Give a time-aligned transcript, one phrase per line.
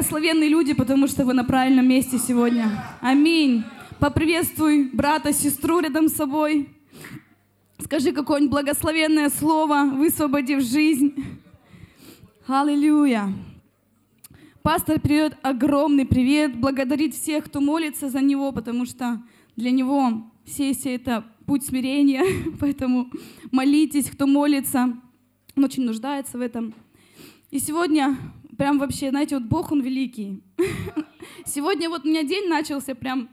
[0.00, 2.70] благословенные люди, потому что вы на правильном месте сегодня.
[3.02, 3.64] Аминь.
[3.98, 6.70] Поприветствуй брата, сестру рядом с собой.
[7.78, 11.12] Скажи какое-нибудь благословенное слово, высвободив жизнь.
[12.46, 13.30] Аллилуйя.
[14.62, 19.20] Пастор передает огромный привет, благодарит всех, кто молится за него, потому что
[19.54, 22.24] для него сессия— это путь смирения,
[22.58, 23.10] поэтому
[23.52, 24.96] молитесь, кто молится.
[25.56, 26.72] Он очень нуждается в этом.
[27.50, 28.16] И сегодня
[28.60, 30.42] прям вообще, знаете, вот Бог, Он великий.
[31.46, 33.30] Сегодня вот у меня день начался прям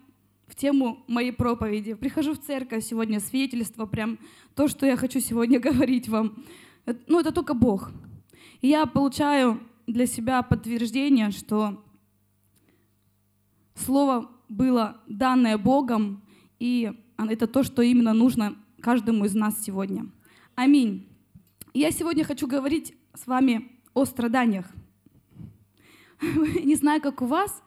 [0.47, 1.95] в тему моей проповеди.
[1.95, 4.19] Прихожу в церковь сегодня, свидетельство, прям
[4.55, 6.45] то, что я хочу сегодня говорить вам.
[7.07, 7.91] Ну, это только Бог.
[8.61, 11.83] И я получаю для себя подтверждение, что
[13.75, 16.23] Слово было данное Богом,
[16.57, 20.09] и это то, что именно нужно каждому из нас сегодня.
[20.55, 21.05] Аминь.
[21.73, 24.73] Я сегодня хочу говорить с вами о страданиях.
[26.63, 27.63] Не знаю, как у вас,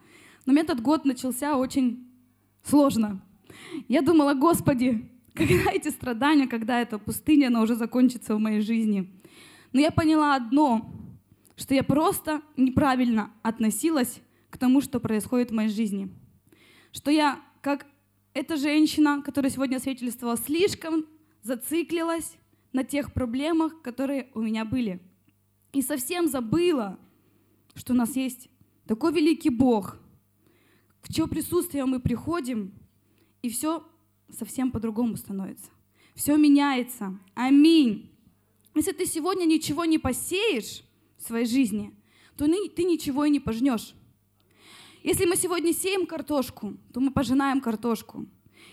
[0.46, 2.08] но у этот год начался очень
[2.62, 3.22] сложно.
[3.88, 9.10] Я думала, Господи, когда эти страдания, когда эта пустыня, она уже закончится в моей жизни.
[9.72, 10.90] Но я поняла одно,
[11.56, 14.20] что я просто неправильно относилась
[14.50, 16.08] к тому, что происходит в моей жизни.
[16.92, 17.86] Что я, как
[18.34, 21.06] эта женщина, которая сегодня свидетельствовала, слишком
[21.42, 22.36] зациклилась
[22.72, 25.00] на тех проблемах, которые у меня были.
[25.72, 26.98] И совсем забыла,
[27.74, 28.48] что у нас есть
[28.86, 29.98] такой великий Бог,
[31.02, 32.72] в чье присутствие мы приходим,
[33.42, 33.86] и все
[34.30, 35.70] совсем по-другому становится.
[36.14, 37.18] Все меняется.
[37.34, 38.10] Аминь.
[38.74, 40.82] Если ты сегодня ничего не посеешь
[41.16, 41.94] в своей жизни,
[42.36, 43.94] то ты ничего и не пожнешь.
[45.02, 48.26] Если мы сегодня сеем картошку, то мы пожинаем картошку.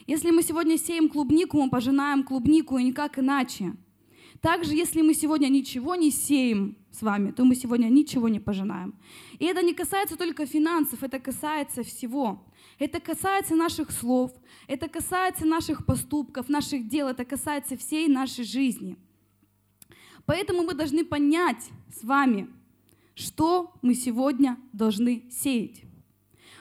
[0.06, 3.76] Если мы сегодня сеем клубнику, мы пожинаем клубнику, и никак иначе.
[4.42, 8.96] Также, если мы сегодня ничего не сеем с вами, то мы сегодня ничего не пожинаем.
[9.40, 12.44] И это не касается только финансов, это касается всего.
[12.80, 14.32] Это касается наших слов,
[14.68, 18.98] это касается наших поступков, наших дел, это касается всей нашей жизни.
[20.26, 22.48] Поэтому мы должны понять с вами,
[23.16, 25.84] что мы сегодня должны сеять.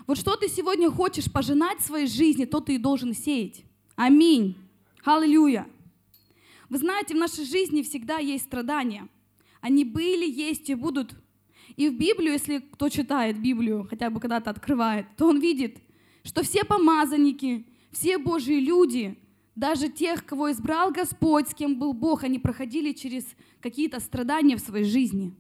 [0.07, 3.65] Вот что ты сегодня хочешь пожинать в своей жизни, то ты и должен сеять.
[3.97, 4.57] Аминь.
[5.05, 5.67] Аллилуйя.
[6.69, 9.09] Вы знаете, в нашей жизни всегда есть страдания.
[9.61, 11.15] Они были, есть и будут.
[11.77, 15.79] И в Библию, если кто читает Библию, хотя бы когда-то открывает, то он видит,
[16.25, 19.19] что все помазанники, все Божьи люди,
[19.55, 23.25] даже тех, кого избрал Господь, с кем был Бог, они проходили через
[23.61, 25.35] какие-то страдания в своей жизни.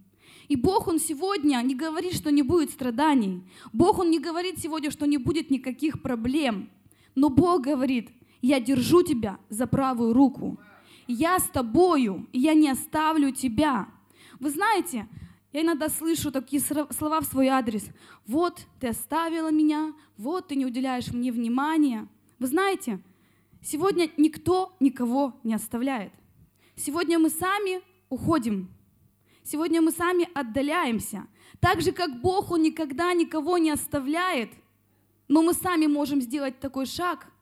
[0.49, 3.43] И Бог, Он сегодня не говорит, что не будет страданий.
[3.73, 6.71] Бог, Он не говорит сегодня, что не будет никаких проблем.
[7.15, 8.11] Но Бог говорит,
[8.43, 10.59] я держу тебя за правую руку
[11.06, 13.89] я с тобою, и я не оставлю тебя.
[14.41, 15.09] Вы знаете,
[15.53, 17.87] я иногда слышу такие слова в свой адрес.
[18.27, 22.09] Вот ты оставила меня, вот ты не уделяешь мне внимания.
[22.39, 23.00] Вы знаете,
[23.62, 26.12] сегодня никто никого не оставляет.
[26.75, 28.69] Сегодня мы сами уходим.
[29.43, 31.27] Сегодня мы сами отдаляемся.
[31.61, 34.50] Так же, как Бог, Он никогда никого не оставляет,
[35.28, 37.27] но мы сами можем сделать такой шаг–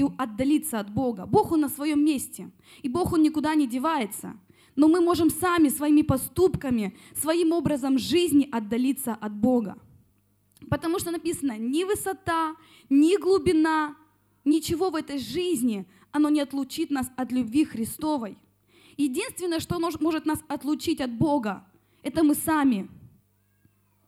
[0.00, 1.26] и отдалиться от Бога.
[1.26, 2.50] Бог, Он на своем месте,
[2.82, 4.38] и Бог, Он никуда не девается.
[4.76, 9.76] Но мы можем сами своими поступками, своим образом жизни отдалиться от Бога.
[10.70, 12.56] Потому что написано, ни высота,
[12.88, 13.96] ни глубина,
[14.44, 18.38] ничего в этой жизни, оно не отлучит нас от любви Христовой.
[18.96, 21.66] Единственное, что может нас отлучить от Бога,
[22.02, 22.88] это мы сами.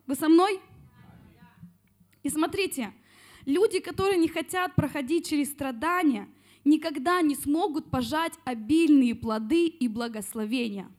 [0.06, 0.60] Вы со мной?
[2.22, 2.92] И смотрите,
[3.46, 6.28] Люди, которые не хотят проходить через страдания,
[6.64, 10.90] никогда не смогут пожать обильные плоды и благословения.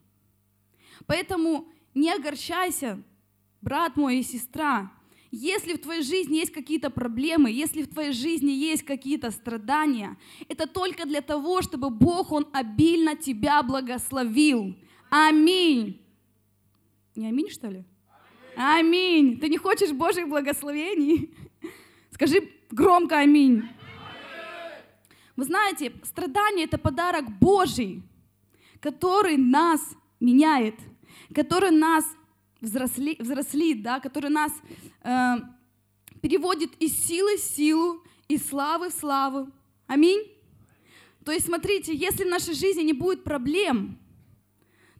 [1.06, 3.02] Поэтому не огорчайся,
[3.62, 4.92] брат мой и сестра,
[5.32, 10.16] если в твоей жизни есть какие-то проблемы, если в твоей жизни есть какие-то страдания,
[10.48, 14.76] это только для того, чтобы Бог, Он обильно тебя благословил.
[15.10, 16.00] Аминь.
[17.16, 17.84] Не аминь, что ли?
[18.56, 19.40] Аминь.
[19.40, 21.34] Ты не хочешь Божьих благословений?
[22.14, 23.64] Скажи громко аминь.
[25.36, 28.04] Вы знаете, страдание— это подарок Божий,
[28.80, 29.82] который нас
[30.20, 30.76] меняет,
[31.34, 32.06] который нас
[32.62, 34.52] взросли, взрослит, да, который нас
[35.02, 35.38] э,
[36.22, 39.50] переводит из силы в силу, из славы в славу.
[39.88, 40.22] Аминь.
[41.26, 43.98] То есть смотрите, если в нашей жизни не будет проблем,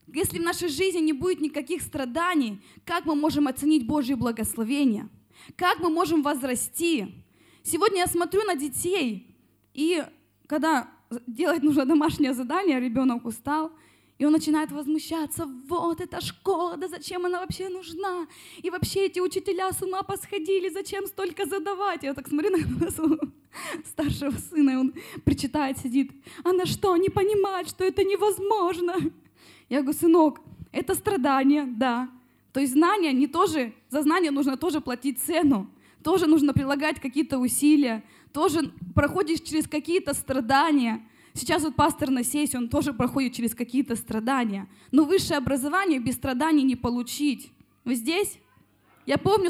[0.08, 5.10] если в нашей жизни не будет никаких страданий, как мы можем оценить Божье благословение?
[5.56, 7.14] Как мы можем возрасти?
[7.64, 9.36] Сегодня я смотрю на детей,
[9.74, 10.04] и
[10.48, 10.90] когда
[11.28, 13.72] делать нужно домашнее задание, ребенок устал,
[14.20, 18.28] и он начинает возмущаться, вот эта школа, да зачем она вообще нужна?
[18.62, 22.04] И вообще эти учителя с ума посходили, зачем столько задавать?
[22.04, 22.90] Я так смотрю на
[23.86, 24.94] старшего сына, и он
[25.26, 26.12] причитает, сидит.
[26.44, 28.96] Она что, не понимает, что это невозможно?
[29.70, 30.42] Я говорю, сынок,
[30.72, 32.10] это страдание, да.
[32.54, 35.70] То есть знания не тоже, за знания нужно тоже платить цену,
[36.04, 41.06] тоже нужно прилагать какие-то усилия, тоже проходишь через какие-то страдания–
[41.36, 44.68] Сейчас вот пастор на сессии, он тоже проходит через какие-то страдания.
[44.92, 47.52] Но высшее образование без страданий не получить.
[47.84, 48.38] Вы здесь?
[49.08, 49.50] Я помню,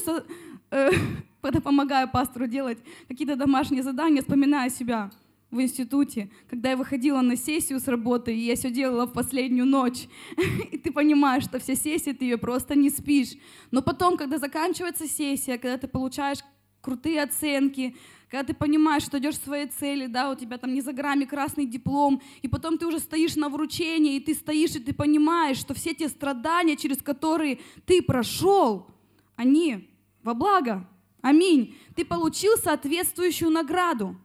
[0.71, 0.91] э,
[1.41, 2.77] когда помогаю пастору делать
[3.09, 5.11] какие-то домашние задания, вспоминаю себя
[5.53, 9.65] в институте, когда я выходила на сессию с работы, и я все делала в последнюю
[9.65, 10.07] ночь.
[10.71, 13.35] И ты понимаешь, что все сессии ты ее просто не спишь.
[13.71, 16.39] Но потом, когда заканчивается сессия, когда ты получаешь
[16.81, 17.95] крутые оценки,
[18.29, 21.27] когда ты понимаешь, что идешь к своей цели, да, у тебя там не за грамме
[21.27, 25.57] красный диплом, и потом ты уже стоишь на вручении, и ты стоишь, и ты понимаешь,
[25.57, 28.87] что все те страдания, через которые ты прошел,
[29.35, 29.87] они
[30.23, 30.89] во благо.
[31.21, 31.75] Аминь.
[31.95, 34.17] Ты получил соответствующую награду.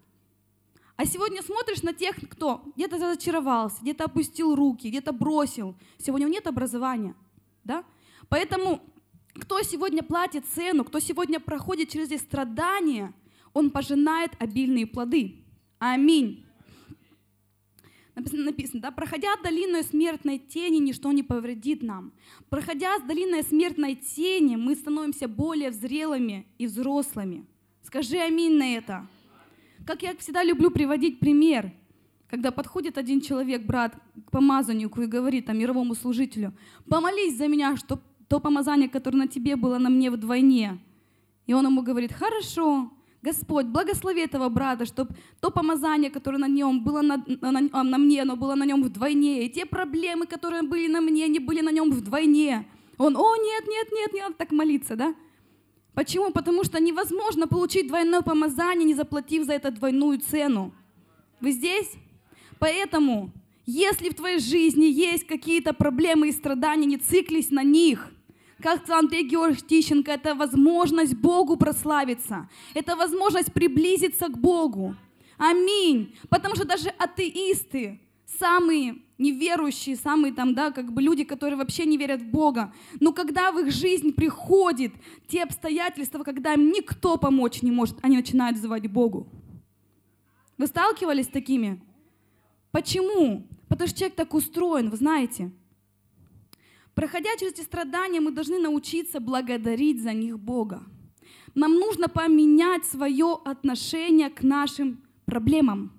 [0.98, 5.74] А сегодня смотришь на тех, кто где-то разочаровался, где-то опустил руки, где-то бросил.
[5.96, 7.14] Сегодня у него нет образования.
[7.64, 7.84] Да?
[8.28, 8.82] Поэтому
[9.32, 13.14] кто сегодня платит цену, кто сегодня проходит через эти страдания–
[13.58, 15.44] он пожинает обильные плоды.
[15.78, 16.44] Аминь.
[18.14, 22.12] Написано, написано, да, проходя долиной смертной тени, ничто не повредит нам.
[22.48, 27.46] Проходя с долиной смертной тени, мы становимся более зрелыми и взрослыми.
[27.82, 29.06] Скажи аминь на это.
[29.88, 31.72] Как я всегда люблю приводить пример,
[32.28, 33.96] когда подходит один человек, брат,
[34.26, 36.52] к помазаннику и говорит там, мировому служителю,
[36.90, 40.78] помолись за меня, чтобы то помазание, которое на тебе было, на мне вдвойне.
[41.46, 42.90] И он ему говорит, хорошо,
[43.22, 47.96] Господь, благослови этого брата, чтобы то помазание, которое на нем было на, на, а, на
[47.96, 49.46] мне, оно было на нем вдвойне.
[49.46, 52.66] И те проблемы, которые были на мне, они были на нем вдвойне.
[52.98, 55.14] Он, о, нет, нет, нет, не надо так молиться, да?
[55.98, 56.30] Почему?
[56.30, 60.72] Потому что невозможно получить двойное помазание, не заплатив за это двойную цену.
[61.40, 61.90] Вы здесь?
[62.60, 63.32] Поэтому,
[63.66, 68.12] если в твоей жизни есть какие-то проблемы и страдания, не циклись на них–
[68.62, 72.48] как сказал Андрей Георгиевич Тищенко, это возможность Богу прославиться.
[72.74, 74.96] Это возможность приблизиться к Богу.
[75.36, 76.16] Аминь.
[76.28, 78.00] Потому что даже атеисты,
[78.38, 83.12] самые неверующие, самые там, да, как бы люди, которые вообще не верят в Бога, но
[83.12, 84.92] когда в их жизнь приходит
[85.26, 89.28] те обстоятельства, когда им никто помочь не может, они начинают взывать Богу.
[90.56, 91.82] Вы сталкивались с такими?
[92.70, 93.46] Почему?
[93.68, 95.50] Потому что человек так устроен, вы знаете.
[96.94, 100.82] Проходя через эти страдания, мы должны научиться благодарить за них Бога.
[101.54, 105.92] Нам нужно поменять свое отношение к нашим проблемам.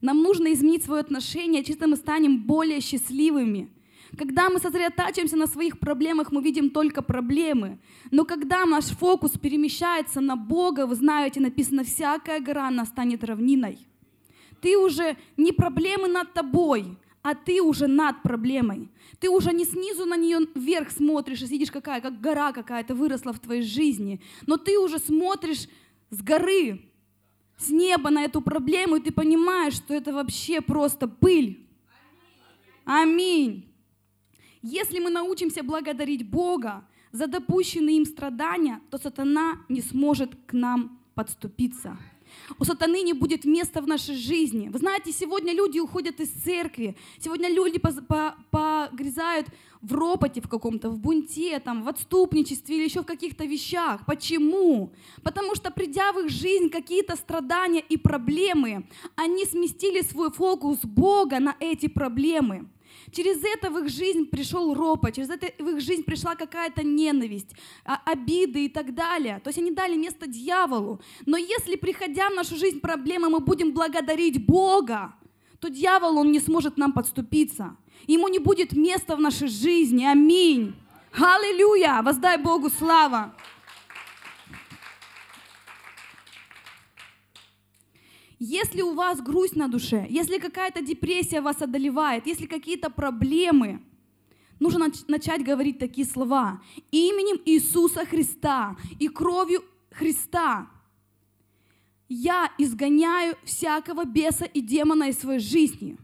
[0.00, 3.68] Нам нужно изменить свое отношение, чисто мы станем более счастливыми.
[4.16, 7.78] Когда мы сосредотачиваемся на своих проблемах, мы видим только проблемы.
[8.10, 13.78] Но когда наш фокус перемещается на Бога, вы знаете, написано, всякая гора она станет равниной.
[14.60, 18.88] Ты уже не проблемы над тобой, а ты уже над проблемой.
[19.20, 23.32] Ты уже не снизу на нее вверх смотришь и сидишь какая, как гора какая-то выросла
[23.32, 25.68] в твоей жизни, но ты уже смотришь
[26.10, 26.87] с горы,
[27.58, 31.66] с неба на эту проблему, и ты понимаешь, что это вообще просто пыль.
[32.84, 33.66] Аминь.
[34.62, 41.00] Если мы научимся благодарить Бога за допущенные им страдания, то сатана не сможет к нам
[41.14, 41.98] подступиться.
[42.58, 44.68] У сатаны не будет места в нашей жизни.
[44.68, 49.48] Вы знаете, сегодня люди уходят из церкви, сегодня люди погрязают
[49.80, 54.04] в ропоте в каком-то, в бунте, там, в отступничестве или еще в каких-то вещах.
[54.06, 54.92] Почему?
[55.22, 61.38] Потому что придя в их жизнь какие-то страдания и проблемы, они сместили свой фокус Бога
[61.40, 62.68] на эти проблемы.
[63.12, 67.54] Через это в их жизнь пришел ропот, через это в их жизнь пришла какая-то ненависть,
[67.84, 69.40] а, обиды и так далее.
[69.42, 71.00] То есть они дали место дьяволу.
[71.24, 75.14] Но если, приходя в нашу жизнь проблемы, мы будем благодарить Бога,
[75.60, 77.76] то дьявол, он не сможет нам подступиться.
[78.06, 80.04] Ему не будет места в нашей жизни.
[80.04, 80.74] Аминь.
[81.12, 82.00] Аллилуйя!
[82.02, 83.34] Воздай Богу слава!
[88.38, 93.82] Если у вас грусть на душе, если какая-то депрессия вас одолевает, если какие-то проблемы,
[94.60, 96.62] нужно начать говорить такие слова.
[96.92, 100.70] Именем Иисуса Христа и кровью Христа
[102.08, 105.98] я изгоняю всякого беса и демона из своей жизни.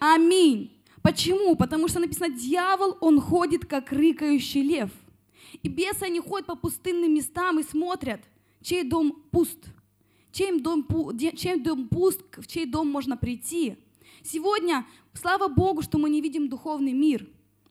[0.00, 0.81] Аминь.
[1.02, 1.56] Почему?
[1.56, 4.90] Потому что написано, дьявол, он ходит, как рыкающий лев.
[5.62, 8.20] И бесы, они ходят по пустынным местам и смотрят,
[8.62, 9.58] чей дом пуст–
[10.32, 10.86] чей дом,
[11.36, 13.76] чей дом пуст, в чей дом можно прийти.
[14.22, 17.26] Сегодня, слава Богу, что мы не видим духовный мир,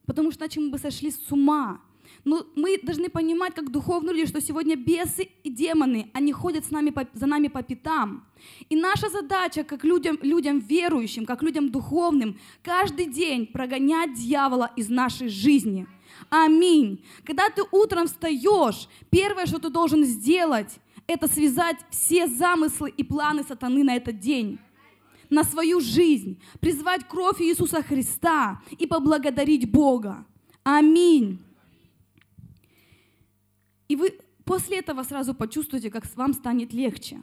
[0.05, 1.81] потому что иначе мы бы сошли с ума.
[2.23, 6.71] Но мы должны понимать, как духовные люди, что сегодня бесы и демоны, они ходят с
[6.71, 8.25] нами, за нами по пятам.
[8.69, 14.89] И наша задача, как людям, людям верующим, как людям духовным, каждый день прогонять дьявола из
[14.89, 15.87] нашей жизни.
[16.29, 17.03] Аминь.
[17.23, 23.43] Когда ты утром встаешь, первое, что ты должен сделать, это связать все замыслы и планы
[23.43, 24.59] сатаны на этот день
[25.31, 30.25] на свою жизнь, призвать кровь Иисуса Христа и поблагодарить Бога.
[30.63, 31.39] Аминь.
[33.91, 37.21] И вы после этого сразу почувствуете, как вам станет легче.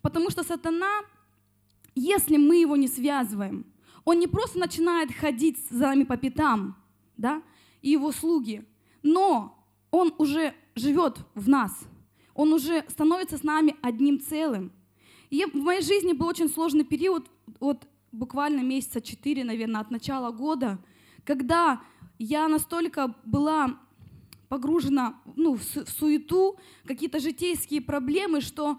[0.00, 1.02] Потому что сатана,
[1.94, 3.66] если мы его не связываем,
[4.04, 6.76] он не просто начинает ходить за нами по пятам,
[7.16, 7.40] да,
[7.82, 8.64] и его слуги,
[9.04, 11.72] но он уже живет в нас,
[12.34, 14.72] он уже становится с нами одним целым.
[15.30, 17.30] И в моей жизни был очень сложный период,
[17.60, 20.80] вот буквально месяца четыре, наверное, от начала года,
[21.24, 21.80] когда
[22.18, 23.78] я настолько была
[24.52, 28.78] погружена ну, в суету, какие-то житейские проблемы, что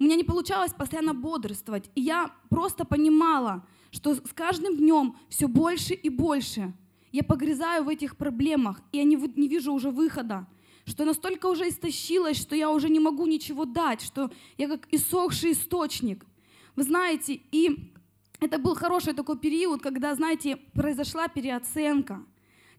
[0.00, 1.88] у меня не получалось постоянно бодрствовать.
[1.94, 6.72] И я просто понимала, что с каждым днем все больше и больше
[7.12, 10.48] я погрязаю в этих проблемах, и я не, не вижу уже выхода,
[10.86, 14.28] что настолько уже истощилась, что я уже не могу ничего дать, что
[14.58, 16.26] я как иссохший источник.
[16.74, 17.92] Вы знаете, и
[18.40, 22.24] это был хороший такой период, когда, знаете, произошла переоценка.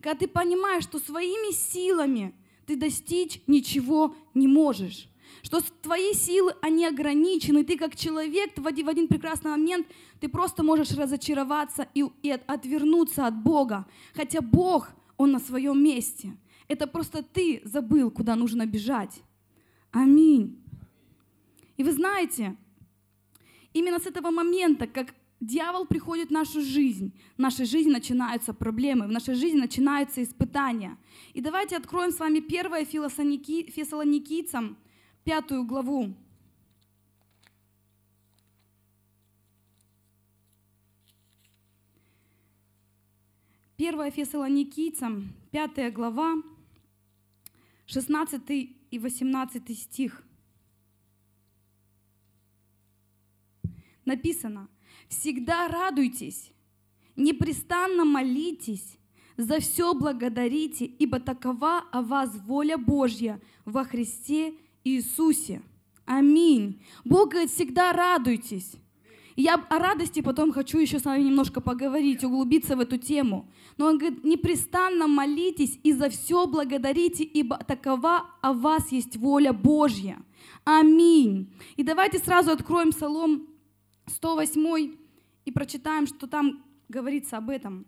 [0.02, 2.34] Когда ты понимаешь, что своими силами
[2.66, 5.08] ты достичь ничего не можешь
[5.44, 9.88] что твои силы, они ограничены, ты как человек в один, в один прекрасный момент,
[10.20, 16.38] ты просто можешь разочароваться и, и отвернуться от Бога, хотя Бог, Он на своем месте.
[16.68, 19.22] Это просто ты забыл, куда нужно бежать.
[19.92, 20.62] Аминь.
[21.78, 22.56] И вы знаете,
[23.74, 29.08] именно с этого момента, как дьявол приходит в нашу жизнь, в нашей жизни начинаются проблемы,
[29.08, 30.98] в нашей жизни начинаются испытания.
[31.34, 34.78] И давайте откроем с вами первое Фессалоникийцам,
[35.24, 36.14] пятую главу.
[43.76, 46.36] Первая Фессалоникийцам, пятая глава,
[47.88, 48.42] 16
[48.92, 50.24] и 18 стих.
[54.06, 54.70] Написано,
[55.12, 56.52] «Всегда радуйтесь,
[57.16, 58.98] непрестанно молитесь,
[59.38, 64.54] за все благодарите, ибо такова о вас воля Божья во Христе
[64.84, 65.62] Иисусе.
[66.06, 66.82] Аминь.
[67.06, 68.74] Бог говорит, всегда радуйтесь.
[69.36, 73.50] Я о радости потом хочу еще с вами немножко поговорить, углубиться в эту тему.
[73.78, 79.54] Но он говорит, непрестанно молитесь и за все благодарите, ибо такова о вас есть воля
[79.54, 80.22] Божья.
[80.66, 81.54] Аминь.
[81.78, 83.48] И давайте сразу откроем Псалом
[84.08, 85.01] 108
[85.46, 87.86] и прочитаем, что там говорится об этом.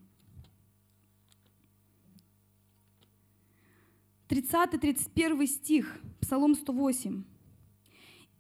[4.30, 7.24] 30-31 стих, Псалом 108.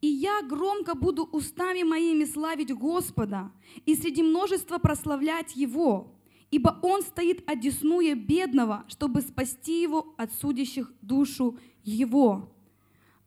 [0.01, 3.51] «И я громко буду устами моими славить Господа,
[3.85, 6.15] и среди множества прославлять Его,
[6.51, 12.53] ибо Он стоит одесную бедного, чтобы спасти его от судящих душу Его».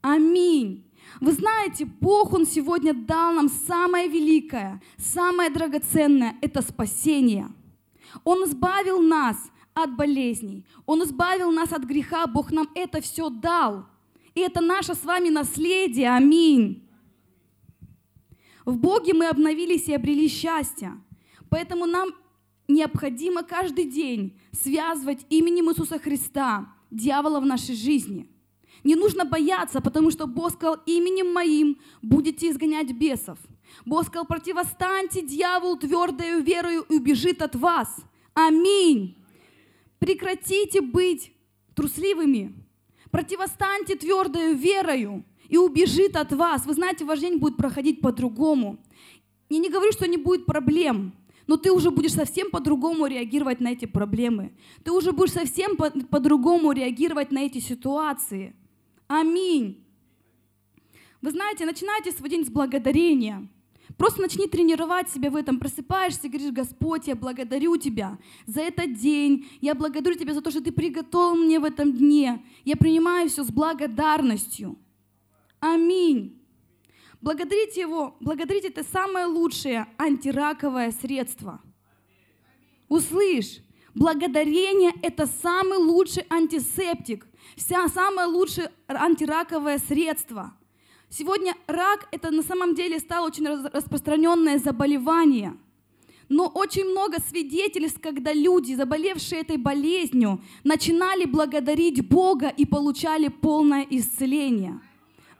[0.07, 0.85] Аминь.
[1.21, 7.49] Вы знаете, Бог, Он сегодня дал нам самое великое, самое драгоценное– это спасение.
[8.25, 9.37] Он избавил нас
[9.75, 10.65] от болезней.
[10.87, 12.27] Он избавил нас от греха.
[12.27, 13.87] Бог нам это все дал.
[14.35, 16.11] И это наше с вами наследие.
[16.11, 16.89] Аминь.
[18.65, 20.93] В Боге мы обновились и обрели счастье.
[21.49, 22.11] Поэтому нам
[22.69, 28.29] необходимо каждый день связывать именем Иисуса Христа дьявола в нашей жизни.
[28.87, 33.37] Не нужно бояться, потому что Бог сказал, именем моим будете изгонять бесов.
[33.85, 37.89] Бог сказал, противостаньте дьяволу твердою верою и убежит от вас.
[38.33, 39.17] Аминь.
[39.99, 41.33] Прекратите быть
[41.75, 42.55] трусливыми.
[43.11, 46.65] Противостаньте твердою верою и убежит от вас.
[46.65, 48.79] Вы знаете, ваш день будет проходить по-другому.
[49.49, 51.13] Я не говорю, что не будет проблем,
[51.49, 54.53] но ты уже будешь совсем по-другому реагировать на эти проблемы.
[54.85, 58.55] Ты уже будешь совсем по-другому реагировать на эти ситуации.
[59.09, 59.85] Аминь.
[61.23, 63.49] Вы знаете, начинайте свой день с благодарения.
[63.97, 65.59] Просто начни тренировать себя в этом.
[65.59, 69.49] Просыпаешься и говоришь, Господь, я благодарю Тебя за этот день.
[69.61, 72.45] Я благодарю Тебя за то, что Ты приготовил мне в этом дне.
[72.65, 74.79] Я принимаю все с благодарностью.
[75.61, 76.43] Аминь.
[77.21, 78.17] Благодарите Его.
[78.21, 81.63] Благодарите это самое лучшее антираковое средство.
[82.89, 83.61] Услышь,
[83.95, 90.55] благодарение– это самый лучший антисептик, вся самое лучшее антираковое средство–
[91.09, 95.57] Сегодня рак это на самом деле стало очень распространенное заболевание.
[96.29, 103.87] Но очень много свидетельств, когда люди, заболевшие этой болезнью, начинали благодарить Бога и получали полное
[103.89, 104.81] исцеление.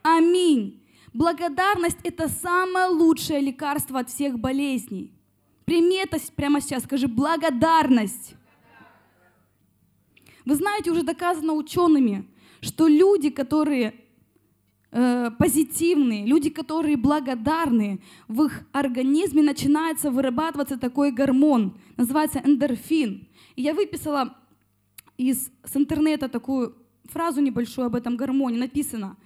[0.01, 0.81] Аминь.
[1.13, 5.11] Благодарность– это самое лучшее лекарство от всех болезней.
[5.65, 8.35] Прими это прямо сейчас, скажи благодарность.
[10.47, 12.25] Вы знаете, уже доказано учеными,
[12.61, 13.93] что люди, которые
[14.91, 17.99] э, позитивные, люди, которые благодарные,
[18.29, 23.27] в их организме начинается вырабатываться такой гормон, называется эндорфин.
[23.57, 24.37] И я выписала
[25.17, 26.77] из, с интернета такую
[27.11, 29.17] фразу небольшую об этом гормоне, написано.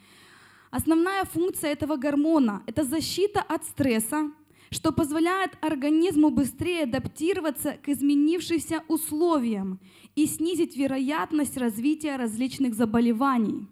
[0.71, 4.31] Основная функция этого гормона– это защита от стресса,
[4.71, 9.79] что позволяет организму быстрее адаптироваться к изменившимся условиям
[10.15, 13.67] и снизить вероятность развития различных заболеваний.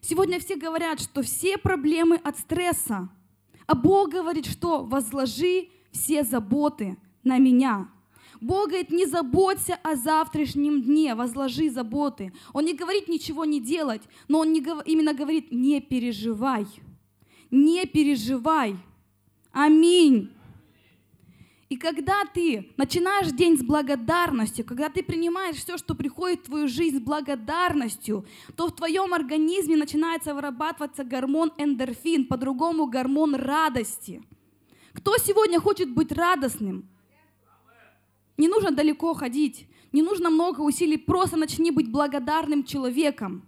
[0.00, 3.08] Сегодня все говорят, что все проблемы от стресса,
[3.66, 7.88] а Бог говорит, что возложи все заботы на меня.
[8.40, 12.32] Бог говорит, не заботься о завтрашнем дне, возложи заботы.
[12.54, 16.66] Он не говорит ничего не делать, но он не, именно говорит, не переживай,
[17.50, 18.76] не переживай.
[19.52, 20.30] Аминь.
[21.70, 26.66] И когда ты начинаешь день с благодарностью, когда ты принимаешь все, что приходит в твою
[26.66, 34.20] жизнь с благодарностью, то в твоем организме начинается вырабатываться гормон эндорфин, по-другому гормон радости.
[34.94, 36.88] Кто сегодня хочет быть радостным?
[38.36, 43.46] Не нужно далеко ходить, не нужно много усилий, просто начни быть благодарным человеком.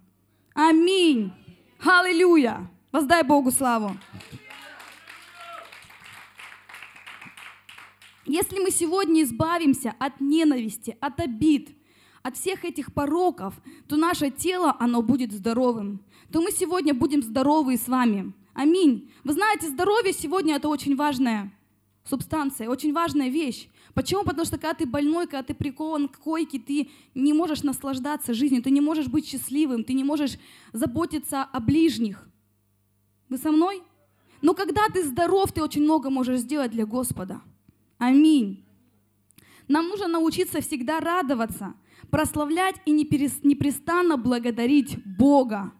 [0.53, 1.33] Аминь.
[1.83, 2.71] Аллилуйя.
[2.93, 3.97] Воздай Богу славу.
[8.25, 11.75] Если мы сегодня избавимся от ненависти, от обид,
[12.21, 13.53] от всех этих пороков,
[13.87, 16.01] то наше тело, оно будет здоровым.
[16.31, 18.33] То мы сегодня будем здоровы с вами.
[18.53, 19.11] Аминь.
[19.23, 21.51] Вы знаете, здоровье сегодня это очень важная
[22.05, 23.67] субстанция, очень важная вещь.
[23.93, 24.23] Почему?
[24.23, 28.63] Потому что когда ты больной, когда ты прикован к койке, ты не можешь наслаждаться жизнью,
[28.63, 30.37] ты не можешь быть счастливым, ты не можешь
[30.71, 32.27] заботиться о ближних.
[33.29, 33.83] Вы со мной?
[34.41, 37.41] Но когда ты здоров, ты очень много можешь сделать для Господа.
[38.05, 38.65] Аминь.
[39.69, 41.73] Нам нужно научиться всегда радоваться,
[42.11, 45.71] прославлять и непрестанно благодарить Бога.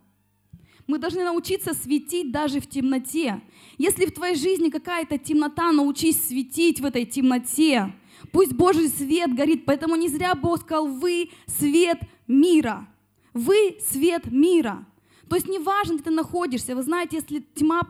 [0.87, 3.41] Мы должны научиться светить даже в темноте.
[3.77, 7.93] Если в твоей жизни какая-то темнота, научись светить в этой темноте.
[8.31, 9.65] Пусть Божий свет горит.
[9.65, 12.87] Поэтому не зря Бог сказал, вы свет мира.
[13.33, 14.85] Вы свет мира.
[15.29, 16.75] То есть неважно, где ты находишься.
[16.75, 17.81] Вы знаете, если тьма,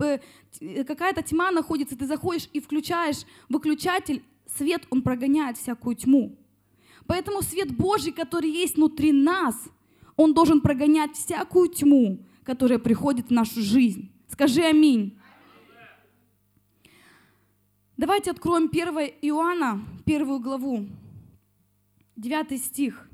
[0.00, 6.38] э, какая-то тьма находится, ты заходишь и включаешь выключатель, свет, он прогоняет всякую тьму.
[7.06, 9.56] Поэтому свет Божий, который есть внутри нас,
[10.16, 14.10] он должен прогонять всякую тьму, которая приходит в нашу жизнь.
[14.28, 15.18] Скажи аминь.
[17.96, 18.88] Давайте откроем 1
[19.22, 20.88] Иоанна, первую главу,
[22.16, 23.08] 9 стих.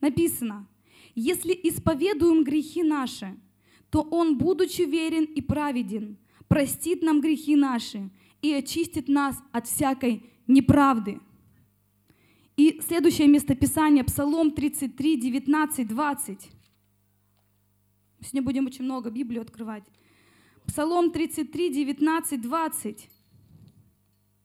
[0.00, 0.66] Написано,
[1.14, 3.36] если исповедуем грехи наши,
[3.90, 8.10] то Он, будучи верен и праведен, простит нам грехи наши
[8.42, 11.20] и очистит нас от всякой неправды.
[12.56, 16.50] И следующее местописание, Псалом 33, 19, 20.
[18.20, 19.84] Сегодня будем очень много Библию открывать.
[20.66, 23.10] Псалом 33, 19, 20.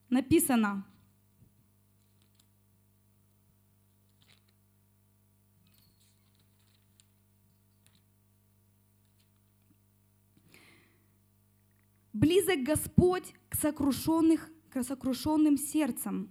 [0.10, 0.86] Написано,
[12.19, 16.27] Близок Господь к, сокрушенных, к сокрушенным сердцам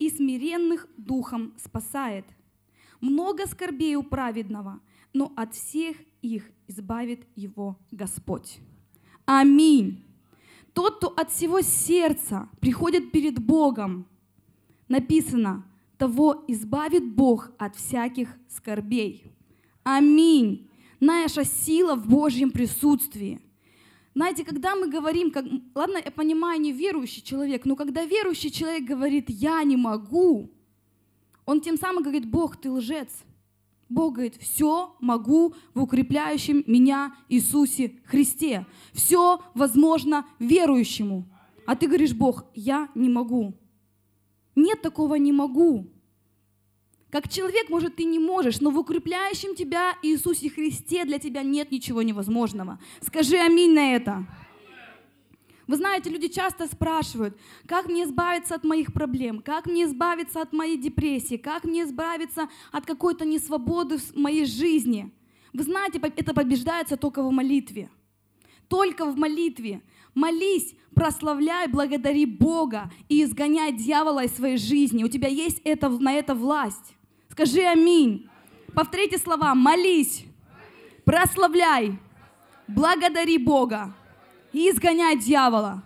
[0.00, 2.24] и смиренных духом спасает.
[3.00, 4.80] Много скорбей у праведного,
[5.12, 8.58] но от всех их избавит его Господь.
[9.26, 10.04] Аминь.
[10.72, 14.08] Тот, кто от всего сердца приходит перед Богом,
[14.88, 15.64] написано,
[15.98, 19.30] того избавит Бог от всяких скорбей.
[19.84, 20.68] Аминь.
[20.98, 23.40] Наша сила в Божьем присутствии–
[24.14, 25.44] знаете, когда мы говорим, как,
[25.74, 30.50] ладно, я понимаю, не верующий человек, но когда верующий человек говорит «я не могу»,
[31.44, 33.08] он тем самым говорит «Бог, ты лжец».
[33.88, 38.66] Бог говорит, все могу в укрепляющем меня Иисусе Христе.
[38.92, 41.26] Все возможно верующему.
[41.64, 43.54] А ты говоришь, Бог, я не могу.
[44.54, 45.86] Нет такого не могу.
[47.10, 51.70] Как человек, может, ты не можешь, но в укрепляющем тебя Иисусе Христе для тебя нет
[51.70, 52.78] ничего невозможного.
[53.00, 54.26] Скажи аминь на это.
[55.66, 60.52] Вы знаете, люди часто спрашивают, как мне избавиться от моих проблем, как мне избавиться от
[60.52, 65.10] моей депрессии, как мне избавиться от какой-то несвободы в моей жизни.
[65.52, 67.90] Вы знаете, это побеждается только в молитве.
[68.68, 69.82] только в молитве.
[70.14, 75.04] Молись, прославляй, благодари Бога и изгоняй дьявола из своей жизни.
[75.04, 76.94] У тебя есть это, на это власть.
[77.38, 78.28] Скажи аминь.
[78.74, 79.54] Повторите слова.
[79.54, 80.24] Молись,
[81.04, 81.96] прославляй,
[82.66, 83.94] благодари Бога
[84.52, 85.84] и изгоняй дьявола.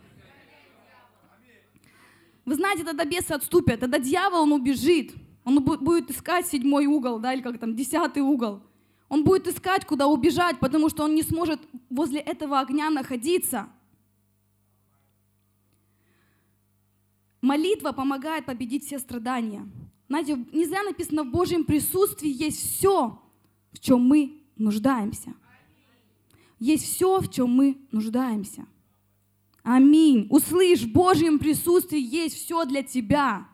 [2.47, 5.13] Вы знаете, тогда бесы отступят, тогда дьявол, он убежит.
[5.45, 8.63] Он будет искать седьмой угол, да, или как там, десятый угол.
[9.11, 11.61] Он будет искать, куда убежать, потому что он не сможет
[11.91, 13.69] возле этого огня находиться.
[17.43, 19.69] Молитва помогает победить все страдания.
[20.13, 23.19] Знаете, не зря написано, в Божьем присутствии есть все,
[23.73, 25.33] в чем мы нуждаемся.
[26.59, 28.67] Есть все, в чем мы нуждаемся.
[29.63, 30.27] Аминь.
[30.29, 33.49] Услышь, в Божьем присутствии есть все для тебя.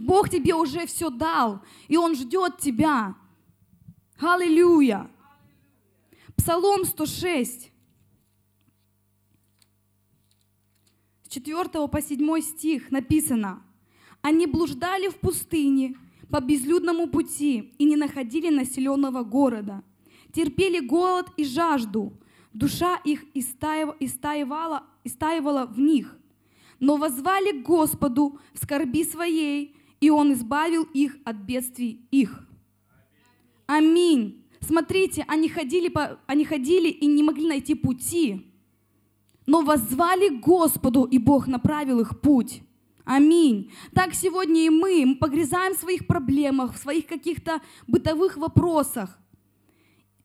[0.00, 3.14] Бог тебе уже все дал, и Он ждет тебя.
[4.18, 5.08] Аллилуйя.
[6.36, 7.70] Псалом 106.
[11.22, 13.62] С 4 по 7 стих написано.
[14.22, 15.96] Они блуждали в пустыне
[16.30, 19.82] по безлюдному пути и не находили населенного города.
[20.32, 22.12] Терпели голод и жажду.
[22.52, 26.16] Душа их истаивала, истаивала в них.
[26.80, 32.46] Но возвали к Господу в скорби своей, и Он избавил их от бедствий их.
[33.66, 34.44] Аминь.
[34.60, 38.46] Смотрите, они ходили, по, они ходили и не могли найти пути,
[39.46, 42.62] но воззвали к Господу, и Бог направил их путь.
[43.08, 43.72] Аминь.
[43.94, 49.18] Так сегодня и мы, мы погрязаем в своих проблемах, в своих каких-то бытовых вопросах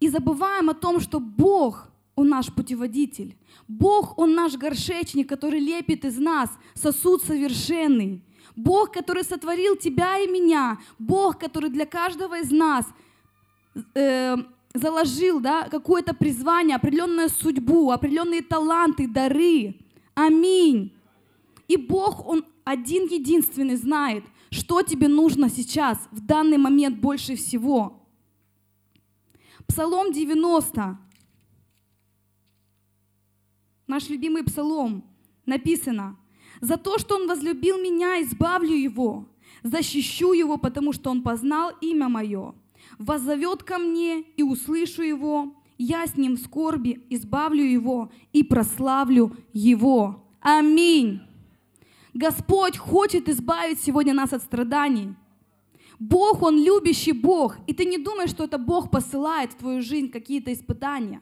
[0.01, 3.37] и забываем о том, что Бог, Он наш путеводитель.
[3.69, 8.21] Бог, Он наш горшечник, который лепит из нас сосуд совершенный.
[8.53, 10.77] Бог, который сотворил тебя и меня.
[10.99, 12.85] Бог, который для каждого из нас
[13.95, 14.35] э,
[14.73, 19.75] заложил да, какое-то призвание, определенную судьбу, определенные таланты, дары.
[20.15, 20.91] Аминь.
[21.67, 28.07] И Бог, Он один единственный знает, что тебе нужно сейчас, в данный момент больше всего.
[29.67, 30.99] Псалом 90.
[33.87, 35.03] Наш любимый псалом.
[35.45, 36.17] Написано,
[36.61, 39.27] «За то, что Он возлюбил меня, избавлю Его,
[39.63, 42.55] защищу Его, потому что Он познал имя Мое.
[42.97, 49.35] Воззовет ко мне, и услышу Его, я с Ним в скорби избавлю Его и прославлю
[49.51, 50.23] Его».
[50.43, 51.21] Аминь.
[52.13, 55.15] Господь хочет избавить сегодня нас от страданий.
[55.99, 57.57] Бог, Он любящий Бог.
[57.65, 61.21] И ты не думаешь, что это Бог посылает в твою жизнь какие-то испытания.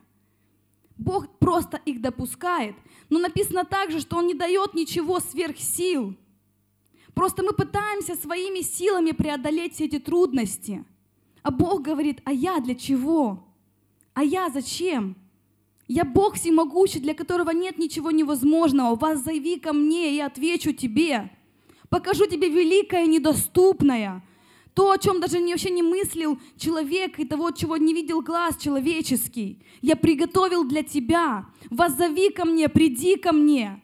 [0.97, 2.75] Бог просто их допускает.
[3.09, 6.15] Но написано также, что Он не дает ничего сверх сил.
[7.13, 10.85] Просто мы пытаемся своими силами преодолеть все эти трудности.
[11.41, 13.43] А Бог говорит, а я для чего?
[14.13, 15.15] А я зачем?
[15.93, 18.95] Я Бог всемогущий, для которого нет ничего невозможного.
[18.95, 21.29] Вас зайви ко мне, и я отвечу тебе.
[21.89, 24.23] Покажу тебе великое и недоступное.
[24.73, 29.61] То, о чем даже вообще не мыслил человек, и того, чего не видел глаз человеческий.
[29.81, 31.47] Я приготовил для тебя.
[31.69, 33.83] Воззови ко мне, приди ко мне.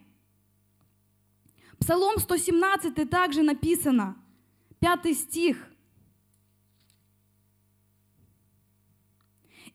[1.78, 4.16] Псалом 117 также написано,
[4.80, 5.67] пятый стих.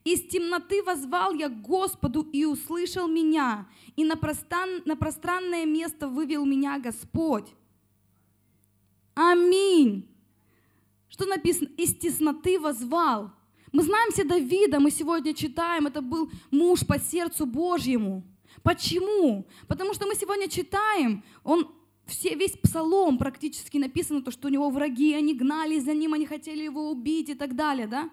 [0.04, 6.08] Из темноты возвал я к Господу и услышал меня, и на, простан, на пространное место
[6.08, 7.48] вывел меня Господь.
[9.14, 10.06] Аминь.
[11.08, 11.68] Что написано?
[11.78, 13.30] Из тесноты возвал.
[13.72, 18.22] Мы знаем все Давида, мы сегодня читаем, это был муж по сердцу Божьему.
[18.62, 19.46] Почему?
[19.66, 21.74] Потому что мы сегодня читаем, он
[22.06, 26.26] все, весь псалом практически написано, то, что у него враги, они гнали за ним, они
[26.26, 28.10] хотели его убить и так далее, да?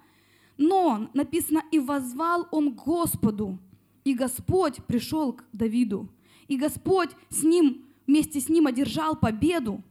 [0.61, 3.57] Но написано, и возвал он к Господу,
[4.03, 6.07] и Господь пришел к Давиду,
[6.47, 9.81] и Господь с ним, вместе с ним одержал победу.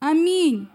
[0.00, 0.66] Аминь.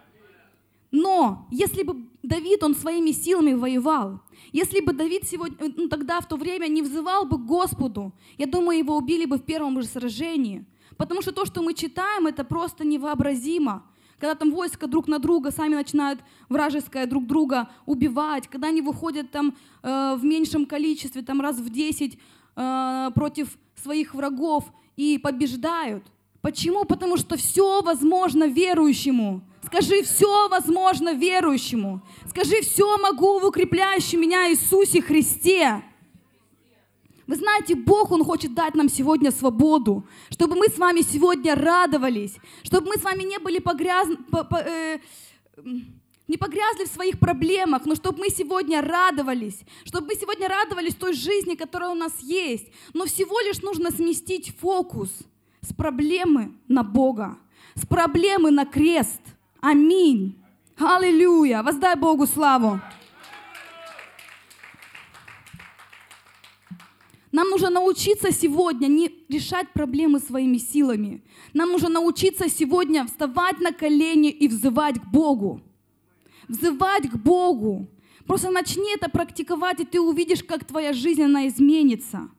[0.91, 4.21] Но если бы Давид, он своими силами воевал,
[4.54, 8.45] если бы Давид сегодня, ну, тогда в то время не взывал бы к Господу, я
[8.45, 10.65] думаю, его убили бы в первом же сражении.
[10.95, 13.84] Потому что то, что мы читаем, это просто невообразимо
[14.24, 19.32] когда там войска друг на друга сами начинают вражеское друг друга убивать, когда они выходят
[19.32, 22.18] там э, в меньшем количестве, там раз в 10
[22.56, 24.64] э, против своих врагов
[24.96, 26.06] и побеждают.
[26.40, 26.86] Почему?
[26.86, 29.42] Потому что все возможно верующему.
[29.62, 32.02] Скажи, все возможно верующему.
[32.30, 35.84] Скажи, все могу в укрепляющем меня Иисусе Христе.
[37.28, 42.36] Вы знаете, Бог, Он хочет дать нам сегодня свободу, чтобы мы с вами сегодня радовались,
[42.64, 45.00] чтобы мы с вами не были погрязны, по, по, э,
[46.28, 51.14] не погрязли в своих проблемах, но чтобы мы сегодня радовались, чтобы мы сегодня радовались той
[51.14, 52.68] жизни, которая у нас есть.
[52.94, 55.10] Но всего лишь нужно сместить фокус
[55.62, 57.38] с проблемы на Бога,
[57.76, 59.22] с проблемы на крест.
[59.62, 60.38] Аминь.
[60.78, 61.64] Аллилуйя.
[61.64, 62.82] Воздай Богу славу.
[67.34, 71.24] Нам нужно научиться сегодня не решать проблемы своими силами.
[71.52, 75.60] Нам нужно научиться сегодня вставать на колени и взывать к Богу.
[76.48, 77.88] Взывать к Богу.
[78.28, 82.30] Просто начни это практиковать, и ты увидишь, как твоя жизнь, она изменится.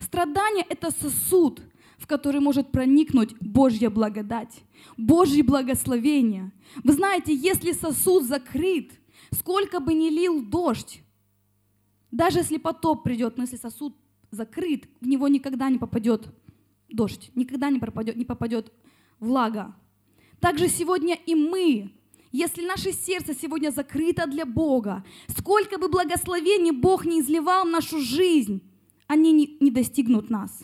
[0.00, 1.62] Страдание— это сосуд,
[1.96, 4.64] в который может проникнуть Божья благодать,
[4.96, 6.50] Божье благословение.
[6.82, 8.90] Вы знаете, если сосуд закрыт,
[9.30, 11.02] сколько бы ни лил дождь,
[12.10, 13.94] даже если потоп придет, но если сосуд
[14.30, 16.28] закрыт, в него никогда не попадет
[16.88, 18.72] дождь, никогда не, пропадет, не попадет
[19.20, 19.74] влага.
[20.40, 21.90] Также сегодня и мы,
[22.30, 28.00] если наше сердце сегодня закрыто для Бога, сколько бы благословений Бог не изливал в нашу
[28.00, 28.62] жизнь,
[29.06, 30.62] они не, не достигнут нас.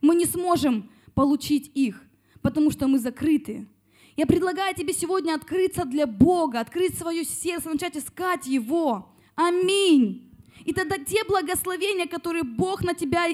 [0.00, 2.02] Мы не сможем получить их,
[2.42, 3.68] потому что мы закрыты.
[4.16, 9.12] Я предлагаю тебе сегодня открыться для Бога, открыть свое сердце, начать искать Его.
[9.34, 10.33] Аминь.
[10.64, 13.26] И тогда те благословения, которые Бог на тебя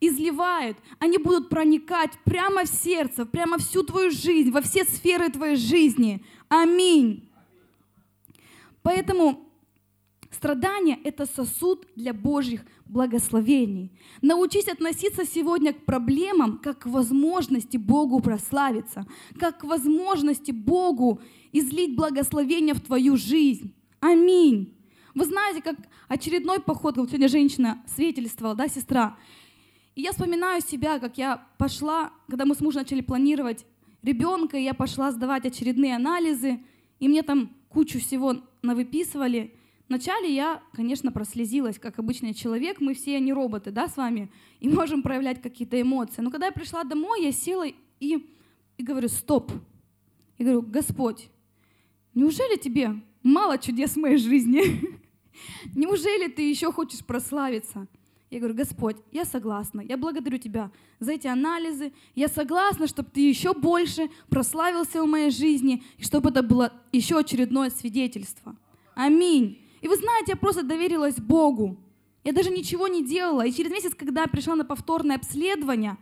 [0.00, 5.56] изливает, они будут проникать прямо в сердце, прямо всю твою жизнь, во все сферы твоей
[5.56, 6.24] жизни.
[6.48, 7.28] Аминь.
[8.82, 9.48] Поэтому
[10.30, 13.90] страдание— это сосуд для Божьих благословений.
[14.22, 19.06] Научись относиться сегодня к проблемам как к возможности Богу прославиться,
[19.40, 21.20] как к возможности Богу
[21.52, 23.74] излить благословение в твою жизнь.
[24.00, 24.75] Аминь.
[25.16, 25.76] Вы знаете, как
[26.08, 29.16] очередной поход, вот сегодня женщина свидетельствовала, да, сестра.
[29.94, 33.64] И я вспоминаю себя, как я пошла, когда мы с мужем начали планировать
[34.02, 36.60] ребенка, я пошла сдавать очередные анализы,
[37.00, 39.54] и мне там кучу всего навыписывали.
[39.88, 44.68] Вначале я, конечно, прослезилась, как обычный человек, мы все не роботы, да, с вами, и
[44.68, 46.20] можем проявлять какие-то эмоции.
[46.20, 47.74] Но когда я пришла домой, я села и,
[48.76, 49.50] и говорю, стоп.
[50.36, 51.30] И говорю, Господь,
[52.12, 54.94] неужели тебе мало чудес в моей жизни?
[55.74, 57.86] Неужели ты еще хочешь прославиться?
[58.30, 63.20] Я говорю, Господь, я согласна, я благодарю Тебя за эти анализы, я согласна, чтобы Ты
[63.20, 68.56] еще больше прославился в моей жизни, и чтобы это было еще очередное свидетельство.
[68.94, 69.62] Аминь.
[69.80, 71.76] И вы знаете, я просто доверилась Богу.
[72.24, 73.46] Я даже ничего не делала.
[73.46, 75.96] И через месяц, когда я пришла на повторное обследование,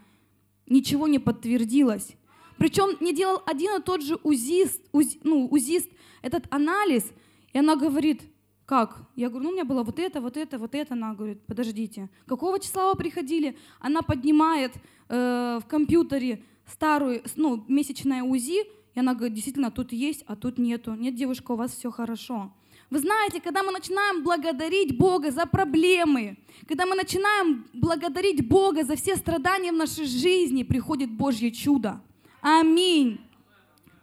[0.66, 2.16] ничего не подтвердилось.
[2.56, 5.90] Причем не делал один и тот же УЗИст, УЗИ, ну, УЗИст
[6.22, 7.12] этот анализ,
[7.52, 8.22] и она говорит,
[8.66, 9.02] как?
[9.14, 10.94] Я говорю, ну у меня было вот это, вот это, вот это.
[10.94, 13.56] Она говорит, подождите, какого числа вы приходили?
[13.80, 14.72] Она поднимает
[15.08, 20.58] э, в компьютере старую, ну, месячное УЗИ, и она говорит, действительно, тут есть, а тут
[20.58, 20.94] нету.
[20.94, 22.52] Нет, девушка, у вас все хорошо.
[22.90, 28.94] Вы знаете, когда мы начинаем благодарить Бога за проблемы, когда мы начинаем благодарить Бога за
[28.96, 32.00] все страдания в нашей жизни, приходит Божье чудо.
[32.40, 33.20] Аминь.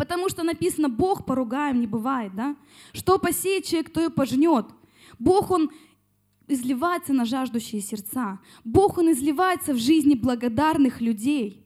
[0.01, 2.55] Потому что написано, Бог поругаем не бывает, да?
[2.91, 4.65] Что посеет человек, то и пожнет.
[5.19, 5.69] Бог, Он
[6.47, 8.39] изливается на жаждущие сердца.
[8.63, 11.63] Бог, Он изливается в жизни благодарных людей.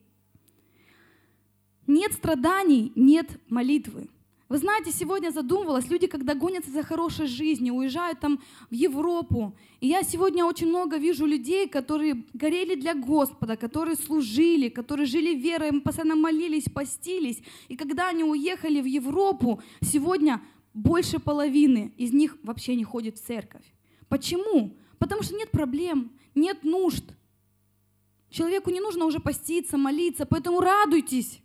[1.86, 4.10] Нет страданий, нет молитвы.
[4.48, 9.56] Вы знаете, сегодня задумывалась, люди, когда гонятся за хорошей жизнью, уезжают там в Европу.
[9.80, 15.34] И я сегодня очень много вижу людей, которые горели для Господа, которые служили, которые жили
[15.34, 17.42] верой, мы постоянно молились, постились.
[17.66, 20.40] И когда они уехали в Европу, сегодня
[20.74, 23.64] больше половины из них вообще не ходит в церковь.
[24.08, 24.76] Почему?
[24.98, 27.04] Потому что нет проблем, нет нужд.
[28.30, 31.40] Человеку не нужно уже поститься, молиться, поэтому радуйтесь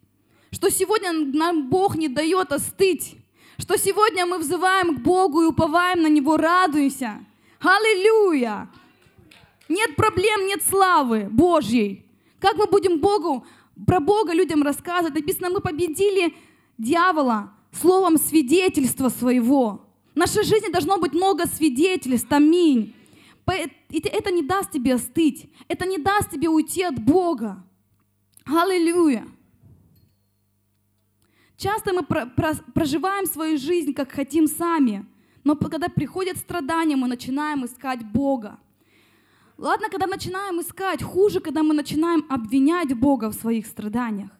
[0.51, 3.15] что сегодня нам Бог не дает остыть,
[3.57, 7.25] что сегодня мы взываем к Богу и уповаем на Него, радуемся.
[7.59, 8.69] Аллилуйя!
[9.69, 12.05] Нет проблем, нет славы Божьей.
[12.39, 13.45] Как мы будем Богу,
[13.87, 15.15] про Бога людям рассказывать?
[15.15, 16.35] Написано, мы победили
[16.77, 19.87] дьявола словом свидетельства своего.
[20.13, 22.31] В нашей жизни должно быть много свидетельств.
[22.31, 22.93] Аминь.
[23.45, 25.49] Это не даст тебе остыть.
[25.69, 27.63] Это не даст тебе уйти от Бога.
[28.45, 29.25] Аллилуйя.
[31.61, 32.01] Часто мы
[32.73, 35.05] проживаем свою жизнь, как хотим сами,
[35.43, 38.59] но когда приходят страдания, мы начинаем искать Бога.
[39.59, 44.31] Ладно, когда начинаем искать, хуже, когда мы начинаем обвинять Бога в своих страданиях.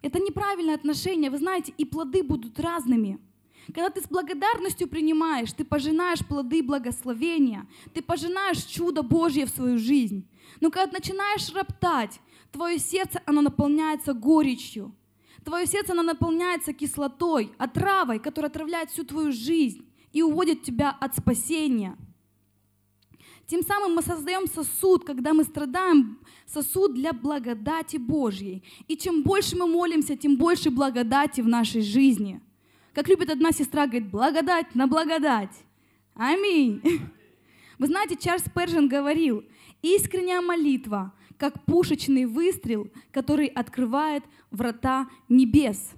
[0.00, 3.18] Это неправильное отношение, вы знаете, и плоды будут разными.
[3.66, 9.76] Когда ты с благодарностью принимаешь, ты пожинаешь плоды благословения, ты пожинаешь чудо Божье в свою
[9.76, 10.24] жизнь.
[10.60, 12.20] Но когда начинаешь роптать,
[12.52, 14.94] твое сердце, оно наполняется горечью,
[15.48, 19.82] Твое сердце, оно наполняется кислотой, отравой, которая отравляет всю твою жизнь
[20.12, 21.96] и уводит тебя от спасения.
[23.46, 28.62] Тем самым мы создаем сосуд, когда мы страдаем, сосуд для благодати Божьей.
[28.88, 32.42] И чем больше мы молимся, тем больше благодати в нашей жизни.
[32.92, 35.64] Как любит одна сестра, говорит, благодать на благодать.
[36.12, 36.82] Аминь.
[37.78, 39.42] Вы знаете, Чарльз Пержин говорил,
[39.80, 45.92] искренняя молитва, как пушечный выстрел, который открывает врата небес.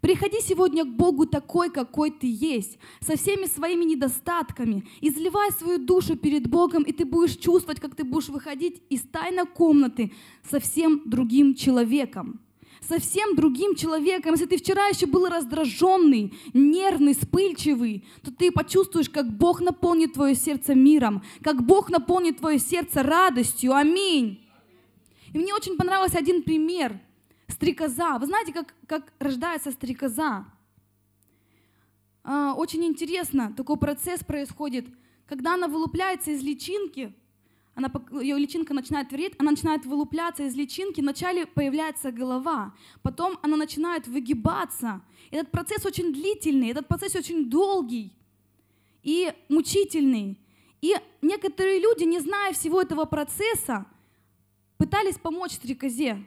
[0.00, 4.86] Приходи сегодня к Богу такой, какой ты есть, со всеми своими недостатками.
[5.00, 9.46] Изливай свою душу перед Богом, и ты будешь чувствовать, как ты будешь выходить из тайной
[9.46, 10.12] комнаты
[10.48, 12.40] совсем другим человеком.
[12.88, 14.32] Совсем другим человеком.
[14.32, 20.36] Если ты вчера еще был раздраженный, нервный, вспыльчивый, то ты почувствуешь, как Бог наполнит твое
[20.36, 23.74] сердце миром, как Бог наполнит твое сердце радостью.
[23.74, 24.47] Аминь.
[25.32, 27.00] И мне очень понравился один пример–
[27.48, 28.18] стрекоза.
[28.18, 30.46] Вы знаете, как, как рождается стрекоза?
[32.22, 34.86] А, очень интересно, такой процесс происходит.
[35.26, 37.14] Когда она вылупляется из личинки,
[37.74, 43.56] она, ее личинка начинает твердеть, она начинает вылупляться из личинки, вначале появляется голова, потом она
[43.56, 45.02] начинает выгибаться.
[45.30, 48.12] Этот процесс очень длительный, этот процесс очень долгий
[49.02, 50.40] и мучительный.
[50.80, 53.86] И некоторые люди, не зная всего этого процесса,
[54.78, 56.24] пытались помочь стрекозе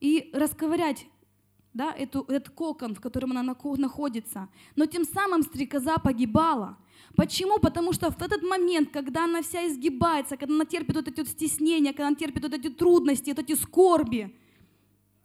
[0.00, 1.06] и расковырять
[1.74, 4.48] да, эту, этот кокон, в котором она находится.
[4.76, 6.78] Но тем самым стрекоза погибала.
[7.16, 7.58] Почему?
[7.58, 11.28] Потому что в этот момент, когда она вся изгибается, когда она терпит вот эти вот
[11.28, 14.34] стеснения, когда она терпит вот эти трудности, вот эти скорби,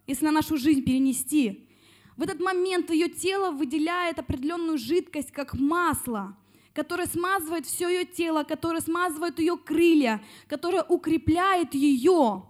[0.07, 1.67] если на нашу жизнь перенести,
[2.17, 6.35] в этот момент ее тело выделяет определенную жидкость, как масло,
[6.73, 12.48] которое смазывает все ее тело, которое смазывает ее крылья, которое укрепляет ее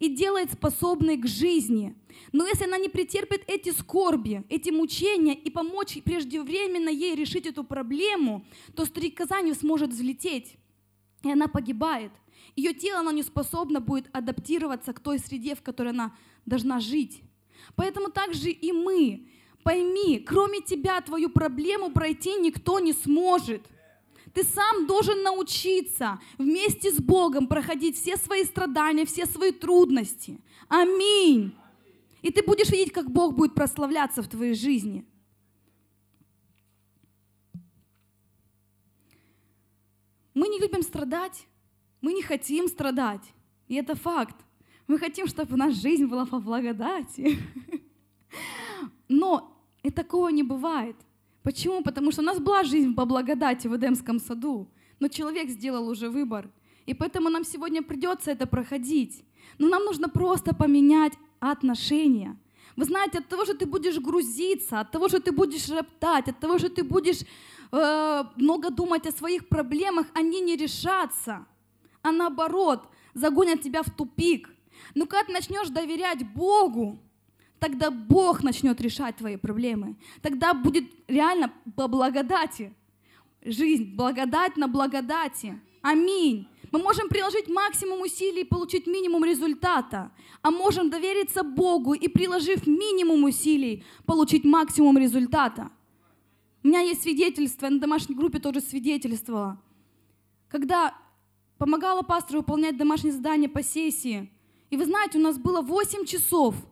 [0.00, 1.94] и делает способной к жизни.
[2.32, 7.62] Но если она не претерпит эти скорби, эти мучения и помочь преждевременно ей решить эту
[7.62, 10.56] проблему, то стрекоза не сможет взлететь,
[11.22, 12.12] и она погибает.
[12.56, 17.22] Ее тело оно не способно будет адаптироваться к той среде, в которой она должна жить.
[17.76, 19.28] Поэтому также и мы.
[19.62, 23.66] Пойми, кроме тебя твою проблему пройти никто не сможет–
[24.32, 30.38] ты сам должен научиться вместе с Богом проходить все свои страдания, все свои трудности.
[30.68, 31.54] Аминь.
[32.22, 35.04] И ты будешь видеть, как Бог будет прославляться в твоей жизни.
[40.34, 41.46] Мы не любим страдать,
[42.00, 43.32] мы не хотим страдать.
[43.68, 44.36] И это факт.
[44.86, 47.38] Мы хотим, чтобы наша жизнь была по благодати.
[49.08, 50.96] Но и такого не бывает.
[51.42, 51.82] Почему?
[51.82, 56.08] Потому что у нас была жизнь по благодати в Эдемском саду, но человек сделал уже
[56.08, 56.50] выбор.
[56.86, 59.24] И поэтому нам сегодня придется это проходить.
[59.58, 62.36] Но нам нужно просто поменять отношения.
[62.76, 66.38] Вы знаете, от того, что ты будешь грузиться, от того, что ты будешь роптать, от
[66.38, 67.20] того, что ты будешь
[67.72, 71.46] э, много думать о своих проблемах, они не решатся,
[72.02, 74.50] а наоборот загонят тебя в тупик.
[74.94, 76.98] Когда ты начнешь доверять Богу,
[77.60, 79.96] тогда Бог начнет решать твои проблемы.
[80.22, 82.72] Тогда будет реально по благодати.
[83.44, 85.60] Жизнь, благодать на благодати.
[85.82, 86.48] Аминь.
[86.72, 90.10] Мы можем приложить максимум усилий и получить минимум результата,
[90.42, 95.70] а можем довериться Богу и, приложив минимум усилий, получить максимум результата.
[96.62, 99.60] У меня есть свидетельство, я на домашней группе тоже свидетельствовала.
[100.48, 100.94] Когда
[101.58, 104.30] помогала пастору выполнять домашнее задание по сессии,
[104.68, 106.54] и вы знаете, у нас было 8 часов–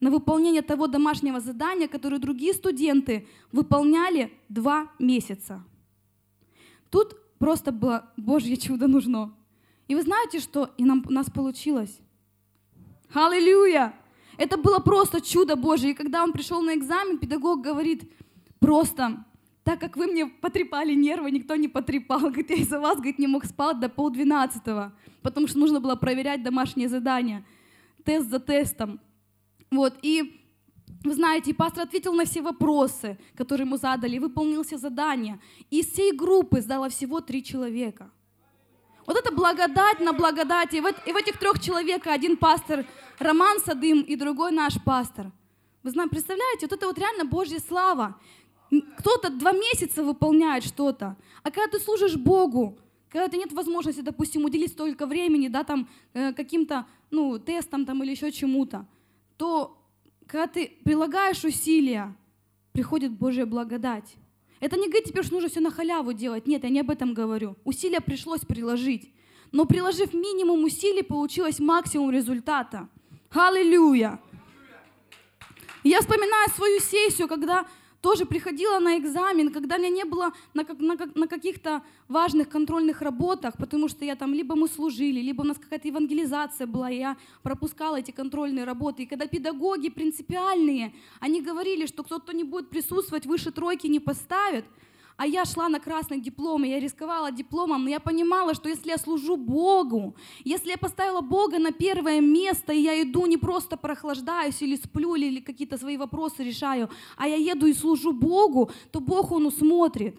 [0.00, 5.62] на выполнение того домашнего задания, которое другие студенты выполняли два месяца.
[6.90, 9.34] Тут просто было Божье чудо нужно.
[9.88, 11.98] И вы знаете, что и нам, у нас получилось?
[13.12, 13.94] Аллилуйя!
[14.38, 15.90] Это было просто чудо Божье.
[15.90, 18.10] И когда он пришел на экзамен, педагог говорит,
[18.58, 19.24] просто,
[19.64, 22.20] так как вы мне потрепали нервы, никто не потрепал.
[22.20, 26.42] Говорит, я из-за вас говорит, не мог спать до полдвенадцатого, потому что нужно было проверять
[26.42, 27.44] домашние задания.
[28.04, 29.00] Тест за тестом.
[29.70, 30.40] Вот, и
[31.04, 35.40] вы знаете, пастор ответил на все вопросы, которые ему задали, выполнил все задания.
[35.70, 38.10] И из всей группы сдало всего три человека.
[39.06, 40.76] Вот это благодать на благодати.
[40.76, 42.84] И в, и в этих трех человек один пастор
[43.18, 45.32] Роман Садым и другой наш пастор.
[45.82, 48.16] Вы знаете, представляете, вот это вот реально Божья слава.
[48.98, 54.44] Кто-то два месяца выполняет что-то, а когда ты служишь Богу, когда ты нет возможности, допустим,
[54.44, 58.86] уделить столько времени, да, там, э, каким-то, ну, тестам там или еще чему-то,
[59.40, 59.82] то
[60.26, 62.14] когда ты прилагаешь усилия,
[62.72, 64.16] приходит Божья благодать.
[64.60, 66.46] Это не говорит теперь, что нужно все на халяву делать.
[66.46, 67.56] Нет, я не об этом говорю.
[67.64, 69.14] Усилия пришлось приложить.
[69.50, 72.90] Но приложив минимум усилий, получилось максимум результата.
[73.30, 74.20] Аллилуйя!
[75.84, 77.66] Я вспоминаю свою сессию, когда
[78.00, 83.54] тоже приходила на экзамен, когда меня не было на, на, на каких-то важных контрольных работах,
[83.58, 87.16] потому что я там, либо мы служили, либо у нас какая-то евангелизация была, и я
[87.42, 89.02] пропускала эти контрольные работы.
[89.02, 94.64] И когда педагоги принципиальные, они говорили, что кто-то не будет присутствовать, выше тройки не поставят,
[95.20, 98.88] а я шла на красный диплом, и я рисковала дипломом, но я понимала, что если
[98.88, 103.76] я служу Богу, если я поставила Бога на первое место, и я иду не просто
[103.76, 109.00] прохлаждаюсь или сплю, или какие-то свои вопросы решаю, а я еду и служу Богу, то
[109.00, 110.18] Бог, Он усмотрит.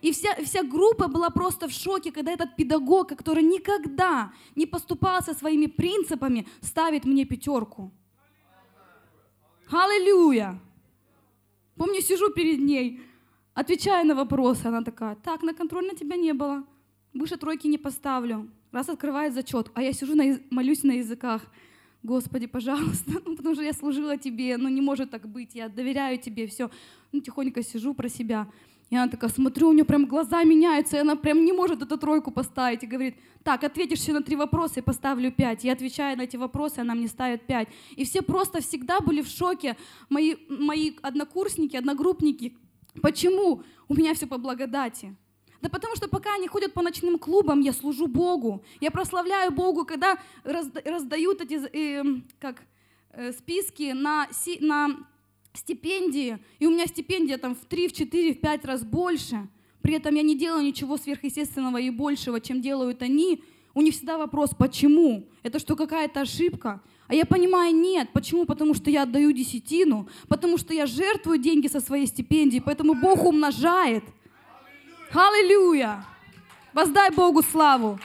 [0.00, 5.20] И вся, вся группа была просто в шоке, когда этот педагог, который никогда не поступал
[5.20, 7.90] со своими принципами, ставит мне пятерку.
[9.70, 10.58] Аллилуйя!
[11.76, 13.00] Помню, сижу перед ней,
[13.54, 16.64] Отвечаю на вопросы, она такая, так, на контроль на тебя не было,
[17.12, 18.50] выше тройки не поставлю.
[18.72, 21.42] Раз открывает зачет, а я сижу, на, молюсь на языках.
[22.02, 26.18] Господи, пожалуйста, ну, потому что я служила тебе, ну не может так быть, я доверяю
[26.18, 26.70] тебе, все.
[27.12, 28.48] Ну, тихонько сижу про себя.
[28.88, 31.96] И она такая, смотрю, у нее прям глаза меняются, и она прям не может эту
[31.96, 32.82] тройку поставить.
[32.82, 35.64] И говорит, так, ответишь все на три вопроса, и поставлю пять.
[35.64, 37.68] Я отвечаю на эти вопросы, она мне ставит пять.
[37.96, 39.78] И все просто всегда были в шоке.
[40.10, 42.54] Мои, мои однокурсники, одногруппники,
[43.00, 43.62] Почему?
[43.88, 45.16] У меня все по благодати.
[45.62, 48.64] Да потому что пока они ходят по ночным клубам, я служу Богу.
[48.80, 52.04] Я прославляю Богу, когда раздают эти э,
[52.40, 52.62] как,
[53.10, 55.06] э, списки на, си, на
[55.54, 59.48] стипендии, и у меня стипендия там в 3, в 4, в 5 раз больше.
[59.82, 63.42] При этом я не делаю ничего сверхъестественного и большего, чем делают они.
[63.74, 65.26] У них всегда вопрос, почему?
[65.42, 66.80] Это что, какая-то ошибка?
[67.08, 68.10] А я понимаю, нет.
[68.12, 68.44] Почему?
[68.44, 73.24] Потому что я отдаю десятину, потому что я жертвую деньги со своей стипендии, поэтому Бог
[73.24, 74.04] умножает.
[75.12, 76.04] Аллилуйя!
[76.72, 77.98] Воздай Богу славу.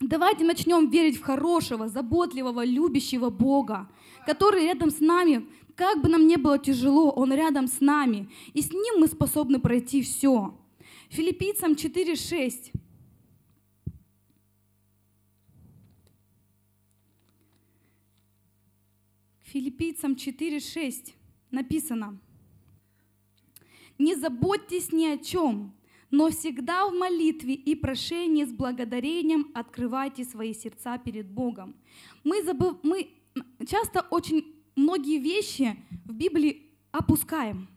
[0.00, 3.88] Давайте начнем верить в хорошего, заботливого, любящего Бога,
[4.26, 5.46] который рядом с нами,
[5.78, 9.60] как бы нам не было тяжело, Он рядом с нами, и с Ним мы способны
[9.60, 10.58] пройти все.
[11.08, 12.72] Филиппийцам 4,6.
[19.44, 21.14] Филиппийцам 4.6
[21.52, 22.18] написано,
[23.98, 25.76] «Не заботьтесь ни о чем,
[26.10, 31.76] но всегда в молитве и прошении с благодарением открывайте свои сердца перед Богом».
[32.24, 32.78] Мы, забыв...
[32.82, 33.10] мы
[33.64, 37.68] часто очень многие вещи в Библии опускаем,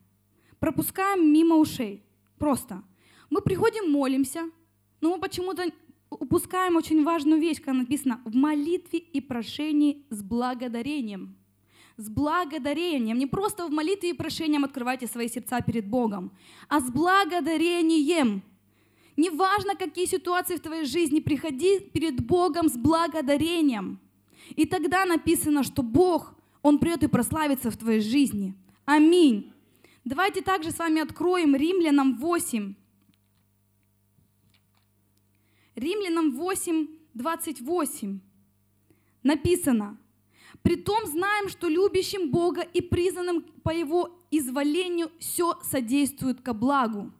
[0.59, 2.03] пропускаем мимо ушей,
[2.37, 2.83] просто.
[3.29, 4.49] Мы приходим, молимся,
[5.01, 5.71] но мы почему-то
[6.09, 11.35] упускаем очень важную вещь, как написано, в молитве и прошении с благодарением–
[12.01, 13.17] с благодарением.
[13.17, 16.31] Не просто в молитве и прошением открывайте свои сердца перед Богом,
[16.67, 18.43] а с благодарением.
[19.17, 23.99] Неважно, какие ситуации в твоей жизни, приходи перед Богом с благодарением.
[24.55, 28.55] И тогда написано, что Бог, Он придет и прославится в твоей жизни.
[28.85, 29.53] Аминь.
[30.03, 32.75] Давайте также с вами откроем Римлянам 8.
[35.75, 38.19] Римлянам 8, 28.
[39.23, 39.97] Написано,
[40.63, 47.11] Притом знаем, что любящим Бога и признанным по Его изволению все содействует ко благу.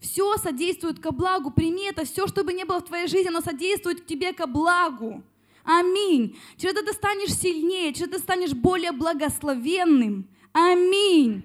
[0.00, 1.50] Все содействует ко благу.
[1.50, 5.22] Прими это все, чтобы не было в твоей жизни, оно содействует к тебе ко благу.
[5.64, 6.38] Аминь.
[6.58, 10.28] Через это ты станешь сильнее, через это ты станешь более благословенным.
[10.52, 11.42] Аминь.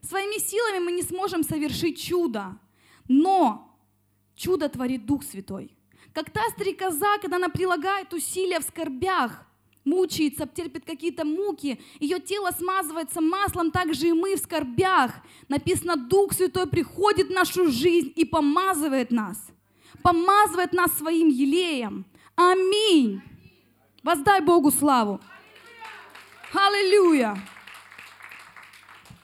[0.00, 2.58] Своими силами мы не сможем совершить чудо,
[3.08, 3.78] но
[4.34, 5.76] чудо творит Дух Святой.
[6.12, 9.46] Как та стрекоза, когда она прилагает усилия в скорбях,
[9.84, 15.12] мучается, терпит какие-то муки, ее тело смазывается маслом, так же и мы в скорбях.
[15.48, 19.38] Написано, Дух Святой приходит в нашу жизнь и помазывает нас.
[20.02, 22.06] Помазывает нас своим елеем.
[22.36, 23.22] Аминь.
[24.02, 25.20] Воздай Богу славу.
[26.52, 27.36] Аллилуйя.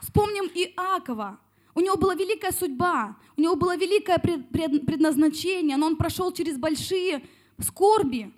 [0.00, 1.38] Вспомним Иакова.
[1.74, 7.26] У него была великая судьба, у него было великое предназначение, но он прошел через большие
[7.58, 8.32] скорби,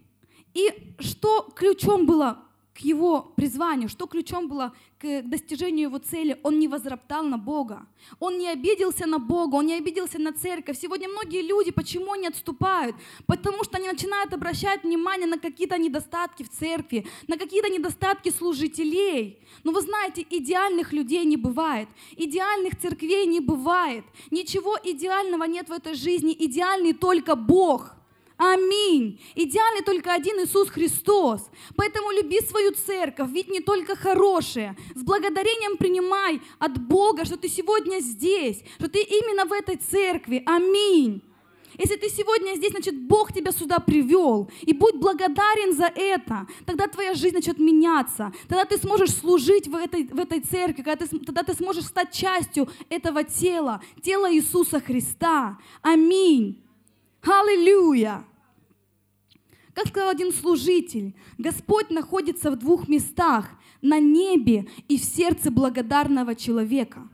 [0.55, 2.44] и что ключом было
[2.75, 7.87] к его призванию, что ключом было к достижению его цели, он не возроптал на Бога,
[8.19, 10.79] он не обиделся на Бога, он не обиделся на церковь.
[10.79, 12.97] Сегодня многие люди, почему они отступают?
[13.27, 19.39] Потому что они начинают обращать внимание на какие-то недостатки в церкви, на какие-то недостатки служителей.
[19.63, 25.73] Но вы знаете, идеальных людей не бывает, идеальных церквей не бывает, ничего идеального нет в
[25.73, 27.95] этой жизни, идеальный только Бог–
[28.37, 29.21] Аминь.
[29.37, 31.49] Идеальный только один Иисус Христос.
[31.77, 34.77] Поэтому люби свою церковь, ведь не только хорошее.
[34.95, 40.43] С благодарением принимай от Бога, что ты сегодня здесь, что ты именно в этой церкви.
[40.47, 41.23] Аминь.
[41.79, 44.51] Если ты сегодня здесь, значит, Бог тебя сюда привел.
[44.63, 46.47] И будь благодарен за это.
[46.67, 48.33] Тогда твоя жизнь начнет меняться.
[48.49, 50.83] Тогда ты сможешь служить в этой, в этой церкви.
[50.83, 53.81] Когда ты, тогда ты сможешь стать частью этого тела.
[54.03, 55.59] Тела Иисуса Христа.
[55.83, 56.64] Аминь.
[57.25, 58.25] Аллилуйя.
[59.73, 63.51] Как сказал один служитель, Господь находится в двух местах,
[63.83, 67.09] на небе и в сердце благодарного человека.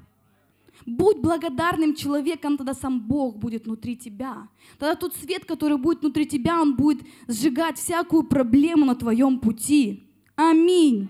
[0.86, 4.48] Будь благодарным человеком, тогда сам Бог будет внутри тебя.
[4.78, 10.04] Тогда тот свет, который будет внутри тебя, он будет сжигать всякую проблему на твоем пути.
[10.36, 11.08] Аминь.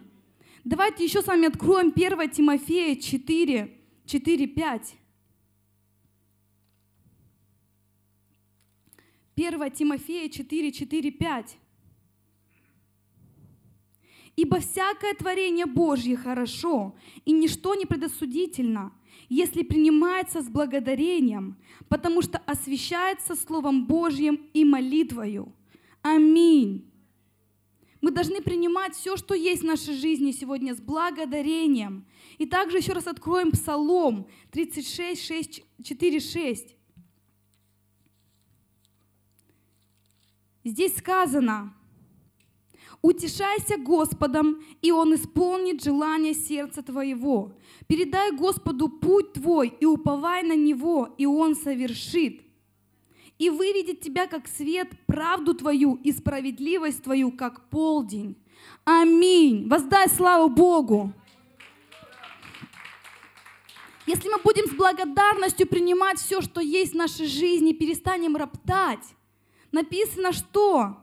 [0.65, 3.71] Давайте еще с вами откроем 1 Тимофея 4,
[4.07, 4.95] 4, 5.
[9.41, 11.57] 1 Тимофея 4, 4, 5.
[14.37, 18.93] Ибо всякое творение Божье хорошо, и ничто не предосудительно,
[19.29, 21.57] если принимается с благодарением,
[21.89, 25.53] потому что освящается Словом Божьим и молитвою.
[26.03, 26.87] Аминь.
[28.01, 32.07] Мы должны принимать все, что есть в нашей жизни сегодня с благодарением.
[32.39, 36.77] И также еще раз откроем Псалом 36, 6, 4, 6.
[40.65, 41.75] Здесь сказано,
[43.03, 47.53] «Утешайся Господом, и Он исполнит желание сердца твоего.
[47.87, 52.43] Передай Господу путь твой, и уповай на Него, и Он совершит.
[53.39, 58.37] И выведет тебя, как свет, правду твою и справедливость твою, как полдень».
[58.85, 59.69] Аминь.
[59.69, 61.13] Воздай славу Богу.
[64.07, 69.05] Если мы будем с благодарностью принимать все, что есть в нашей жизни, перестанем роптать,
[69.73, 70.97] написано что?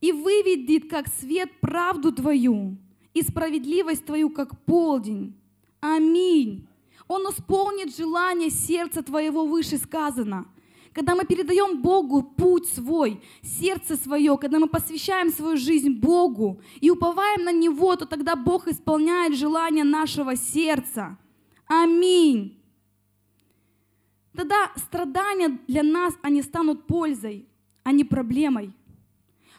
[0.00, 2.78] И выведет, как свет, правду твою,
[3.12, 5.34] и справедливость твою, как полдень.
[5.80, 6.66] Аминь.
[7.08, 10.46] Он исполнит желание сердца твоего, выше сказано.
[10.92, 16.90] Когда мы передаем Богу путь свой, сердце свое, когда мы посвящаем свою жизнь Богу и
[16.90, 21.16] уповаем на Него, то тогда Бог исполняет желание нашего сердца.
[21.66, 22.59] Аминь.
[24.40, 27.46] Тогда страдания для нас, они станут пользой,
[27.82, 28.72] а не проблемой.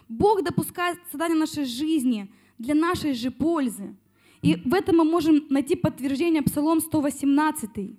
[0.09, 3.95] Бог допускает страдания нашей жизни для нашей же пользы.
[4.41, 7.95] И в этом мы можем найти подтверждение Псалом 118.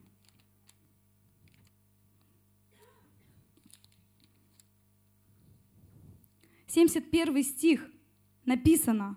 [6.67, 7.89] Семьдесят первый стих
[8.45, 9.17] написано.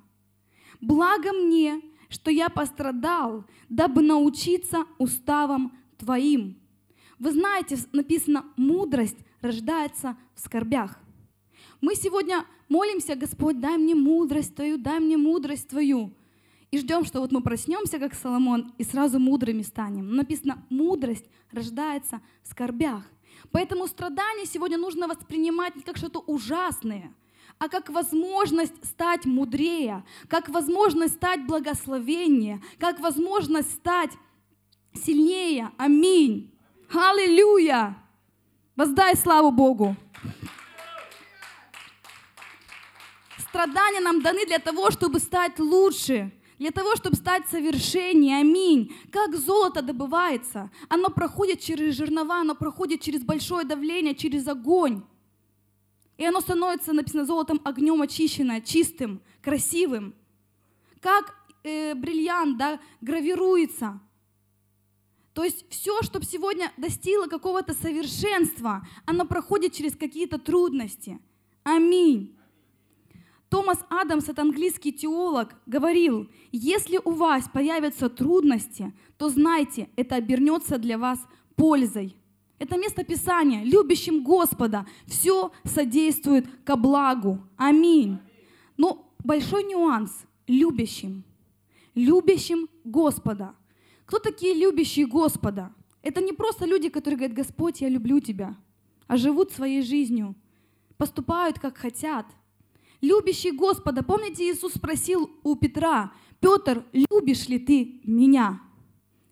[0.81, 6.63] «Благо мне, что я пострадал, дабы научиться уставам Твоим».
[7.25, 10.99] Вы знаете, написано, мудрость рождается в скорбях.
[11.81, 16.13] Мы сегодня молимся, Господь, дай мне мудрость Твою, дай мне мудрость Твою.
[16.69, 20.07] И ждем, что вот мы проснемся, как Соломон, и сразу мудрыми станем.
[20.07, 23.01] Но написано, мудрость рождается в скорбях.
[23.49, 27.11] Поэтому страдания сегодня нужно воспринимать не как что-то ужасное,
[27.57, 34.11] а как возможность стать мудрее, как возможность стать благословеннее, как возможность стать
[34.93, 35.71] сильнее.
[35.79, 36.54] Аминь.
[36.89, 37.97] Аллилуйя!
[38.75, 39.95] Воздай славу Богу.
[43.37, 48.39] Страдания нам даны для того, чтобы стать лучше, для того, чтобы стать совершеннее.
[48.39, 48.93] Аминь.
[49.11, 50.69] Как золото добывается?
[50.89, 55.03] Оно проходит через жернова, оно проходит через большое давление, через огонь.
[56.17, 60.15] И оно становится, написано, золотом огнем очищенное, чистым, красивым.
[61.01, 61.33] Как
[61.63, 63.99] э, бриллиант да, гравируется.
[65.35, 71.19] То есть все, чтобы сегодня достигло какого-то совершенства, оно проходит через какие-то трудности.
[71.63, 72.37] Аминь.
[73.49, 80.77] Томас Адамс, это английский теолог, говорил, если у вас появятся трудности, то знайте, это обернется
[80.77, 81.19] для вас
[81.57, 82.15] пользой.
[82.57, 83.61] Это место Писания.
[83.65, 87.39] Любящим Господа все содействует ко благу.
[87.57, 88.19] Аминь.
[88.77, 90.11] Но большой нюанс.
[90.47, 91.25] Любящим.
[91.93, 93.53] Любящим Господа.
[94.05, 95.73] Кто такие любящие Господа?
[96.01, 98.55] Это не просто люди, которые говорят, Господь, я люблю тебя,
[99.07, 100.35] а живут своей жизнью,
[100.97, 102.27] поступают, как хотят.
[103.01, 108.61] Любящий Господа, помните, Иисус спросил у Петра, Петр, любишь ли ты меня?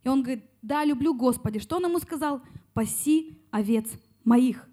[0.03, 1.59] И он говорит, да, люблю Господи.
[1.59, 2.41] Что он ему сказал?
[2.73, 3.85] Паси овец
[4.23, 4.67] моих.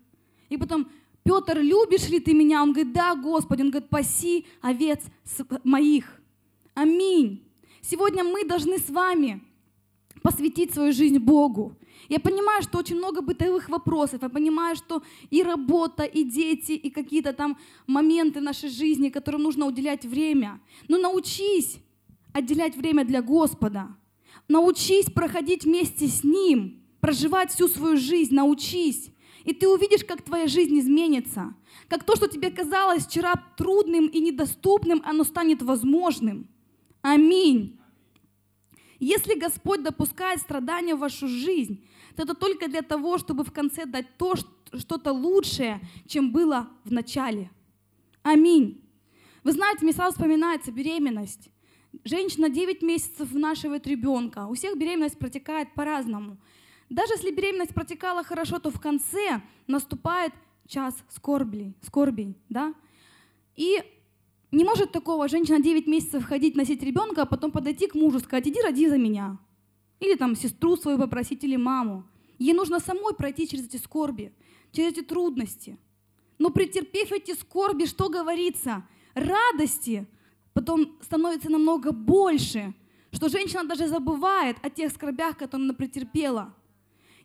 [0.48, 0.88] И потом,
[1.22, 2.62] Петр, любишь ли ты меня?
[2.62, 3.62] Он говорит, да, Господи.
[3.62, 5.02] Он говорит, паси овец
[5.64, 6.20] моих.
[6.74, 7.46] Аминь.
[7.82, 9.42] Сегодня мы должны с вами
[10.22, 11.76] посвятить свою жизнь Богу.
[12.08, 14.22] Я понимаю, что очень много бытовых вопросов.
[14.22, 19.66] Я понимаю, что и работа, и дети, и какие-то там моменты нашей жизни, которым нужно
[19.66, 20.60] уделять время.
[20.88, 21.78] Но научись
[22.32, 23.88] отделять время для Господа.
[24.48, 28.34] Научись проходить вместе с Ним, проживать всю свою жизнь.
[28.34, 29.10] Научись.
[29.44, 31.54] И ты увидишь, как твоя жизнь изменится.
[31.88, 36.48] Как то, что тебе казалось вчера трудным и недоступным, оно станет возможным.
[37.02, 37.79] Аминь.
[39.00, 41.84] Если Господь допускает страдания в вашу жизнь,
[42.14, 44.34] то это только для того, чтобы в конце дать то,
[44.74, 47.50] что-то лучшее, чем было в начале.
[48.22, 48.84] Аминь.
[49.42, 51.48] Вы знаете, мне сразу вспоминается беременность.
[52.04, 54.46] Женщина 9 месяцев вынашивает ребенка.
[54.46, 56.36] У всех беременность протекает по-разному.
[56.90, 60.34] Даже если беременность протекала хорошо, то в конце наступает
[60.66, 62.74] час скорби, скорби да?
[63.56, 63.82] И
[64.52, 68.48] не может такого женщина 9 месяцев ходить, носить ребенка, а потом подойти к мужу, сказать,
[68.48, 69.38] иди роди за меня.
[70.00, 72.04] Или там сестру свою попросить, или маму.
[72.38, 74.32] Ей нужно самой пройти через эти скорби,
[74.72, 75.78] через эти трудности.
[76.38, 78.86] Но претерпев эти скорби, что говорится?
[79.14, 80.06] Радости
[80.52, 82.74] потом становится намного больше,
[83.12, 86.54] что женщина даже забывает о тех скорбях, которые она претерпела–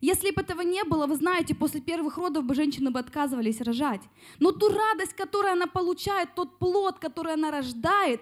[0.06, 4.02] если бы этого не было, вы знаете, после первых родов бы женщины бы отказывались рожать.
[4.40, 8.22] Но ту радость, которую она получает, тот плод, который она рождает,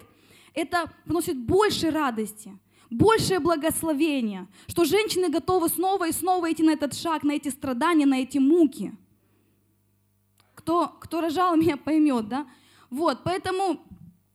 [0.53, 2.57] это приносит больше радости,
[2.89, 8.05] большее благословение, что женщины готовы снова и снова идти на этот шаг, на эти страдания,
[8.05, 8.93] на эти муки.
[10.55, 12.47] Кто, кто рожал меня, поймет, да?
[12.89, 13.85] Вот, поэтому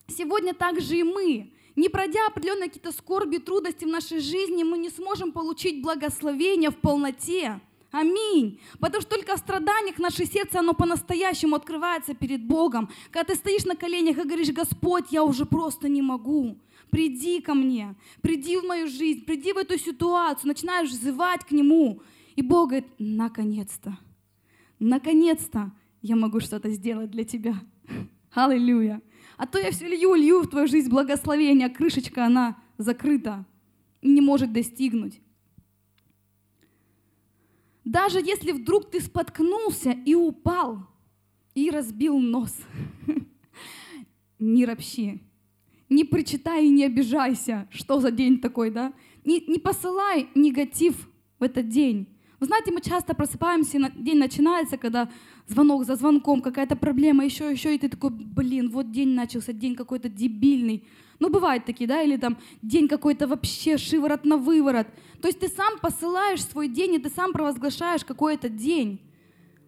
[0.09, 4.91] сегодня также и мы не пройдя определенные какие-то скорби, трудности в нашей жизни, мы не
[4.91, 7.61] сможем получить благословение в полноте.
[7.91, 8.61] Аминь.
[8.81, 12.91] Потому что только в страданиях наше сердце, оно по-настоящему открывается перед Богом.
[13.11, 16.59] Когда ты стоишь на коленях и говоришь, Господь, я уже просто не могу.
[16.91, 20.49] Приди ко мне, приди в мою жизнь, приди в эту ситуацию.
[20.49, 22.03] Начинаешь взывать к Нему.
[22.35, 23.97] И Бог говорит, наконец-то,
[24.81, 25.71] наконец-то
[26.03, 27.55] я могу что-то сделать для тебя.
[28.33, 29.01] Аллилуйя.
[29.39, 33.47] А то я все лью, лью в твою жизнь благословение, а крышечка, она закрыта
[34.03, 35.21] и не может достигнуть.
[37.85, 40.89] Даже если вдруг ты споткнулся и упал,
[41.55, 42.55] и разбил нос,
[44.41, 45.23] не ропщи,
[45.89, 48.93] не причитай и не обижайся, что за день такой, да?
[49.25, 51.09] Не, не посылай негатив
[51.39, 52.09] в этот день.
[52.41, 55.11] Вы знаете, мы часто просыпаемся, день начинается, когда
[55.49, 59.75] звонок за звонком, какая-то проблема, еще, еще, и ты такой, блин, вот день начался, день
[59.75, 60.85] какой-то дебильный.
[61.19, 64.87] Ну, бывают такие, да, или там день какой-то вообще шиворот на выворот.
[65.21, 69.01] То есть ты сам посылаешь свой день, и ты сам провозглашаешь какой-то день.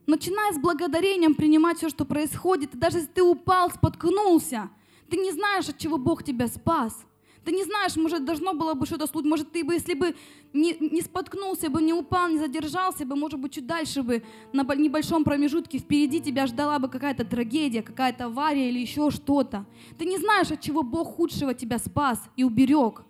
[0.06, 2.74] Начинай с благодарением принимать все, что происходит.
[2.74, 4.70] И даже если ты упал, споткнулся,
[5.08, 7.04] ты не знаешь, от чего Бог тебя спас.
[7.44, 9.30] Ты не знаешь, может, должно было бы что-то случиться.
[9.30, 10.14] Может, ты бы, если бы
[10.52, 14.22] не, не споткнулся бы, не упал, не задержался бы, может быть, чуть дальше бы,
[14.52, 19.64] на небольшом промежутке впереди тебя ждала бы какая-то трагедия, какая-то авария или еще что-то.
[19.98, 23.02] Ты не знаешь, от чего Бог худшего тебя спас и уберег.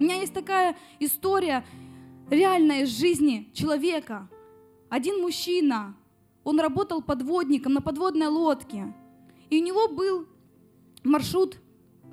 [0.00, 1.64] У меня есть такая история
[2.28, 4.28] реальная из жизни человека.
[4.88, 5.96] Один мужчина,
[6.44, 8.92] он работал подводником на подводной лодке.
[9.48, 10.26] И у него был
[11.04, 11.58] маршрут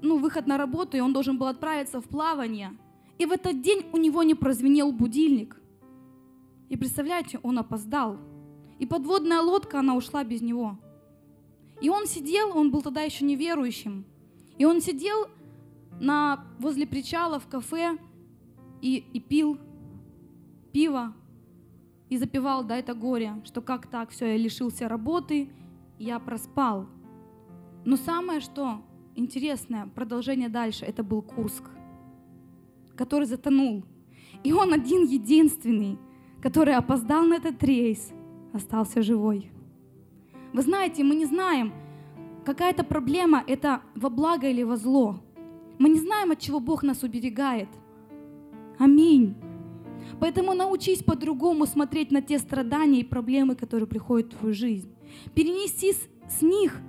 [0.03, 2.77] ну, выход на работу, и он должен был отправиться в плавание.
[3.17, 5.59] И в этот день у него не прозвенел будильник.
[6.69, 8.17] И представляете, он опоздал.
[8.79, 10.77] И подводная лодка, она ушла без него.
[11.81, 14.05] И он сидел, он был тогда еще неверующим.
[14.57, 15.27] И он сидел
[16.01, 17.97] на, возле причала в кафе
[18.81, 19.57] и, и пил
[20.73, 21.13] пиво
[22.09, 25.49] и запивал, да, это горе, что как так, все, я лишился работы,
[25.97, 26.87] я проспал.
[27.85, 28.81] Но самое что,
[29.15, 31.63] интересное продолжение дальше, это был Курск,
[32.95, 33.83] который затонул.
[34.43, 35.97] И он один единственный,
[36.41, 38.11] который опоздал на этот рейс,
[38.53, 39.51] остался живой.
[40.53, 41.73] Вы знаете, мы не знаем,
[42.45, 45.19] какая-то проблема это во благо или во зло.
[45.79, 47.69] Мы не знаем, от чего Бог нас уберегает.
[48.77, 49.35] Аминь.
[50.19, 54.93] Поэтому научись по-другому смотреть на те страдания и проблемы, которые приходят в твою жизнь.
[55.33, 56.79] Перенести с, с них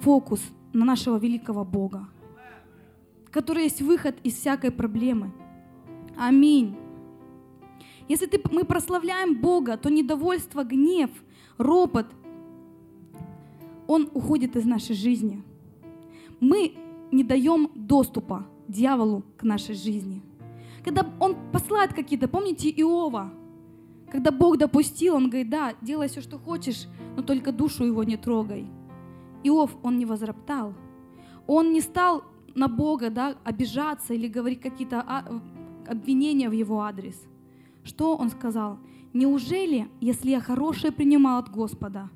[0.00, 2.08] фокус на нашего великого Бога,
[3.30, 5.32] который есть выход из всякой проблемы.
[6.16, 6.76] Аминь.
[8.08, 11.10] Если ты, мы прославляем Бога, то недовольство, гнев,
[11.58, 12.06] ропот,
[13.86, 15.42] он уходит из нашей жизни.
[16.40, 16.74] Мы
[17.10, 20.22] не даем доступа дьяволу к нашей жизни.
[20.84, 23.32] Когда он посылает какие-то, помните Иова,
[24.10, 28.16] когда Бог допустил, он говорит, да, делай все, что хочешь, но только душу его не
[28.16, 28.66] трогай.
[29.44, 30.74] Иов, он не возроптал.
[31.46, 32.24] Он не стал
[32.54, 35.24] на Бога да, обижаться или говорить какие-то а,
[35.86, 37.20] обвинения в его адрес.
[37.84, 38.78] Что он сказал?
[39.12, 42.10] Неужели, если я хорошее принимал от Господа,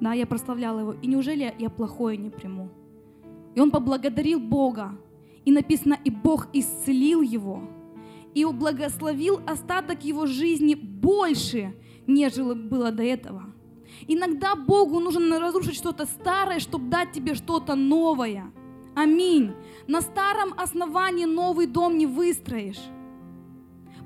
[0.00, 2.70] да, я прославлял его, и неужели я плохое не приму?
[3.54, 4.98] И он поблагодарил Бога.
[5.44, 7.62] И написано, и Бог исцелил его.
[8.34, 11.74] И благословил остаток его жизни больше,
[12.06, 13.44] нежели было до этого.
[14.06, 18.52] Иногда Богу нужно разрушить что-то старое, чтобы дать тебе что-то новое.
[18.94, 19.52] Аминь.
[19.86, 22.80] На старом основании новый дом не выстроишь.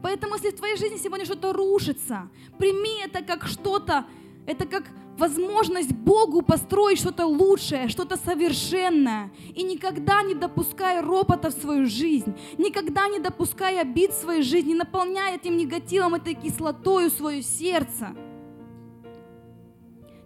[0.03, 4.07] Поэтому, если в твоей жизни сегодня что-то рушится, прими это как что-то,
[4.47, 4.85] это как
[5.18, 9.31] возможность Богу построить что-то лучшее, что-то совершенное.
[9.55, 14.70] И никогда не допускай ропота в свою жизнь, никогда не допускай обид в своей жизни,
[14.70, 18.16] не наполняй этим негативом, этой кислотою свое сердце.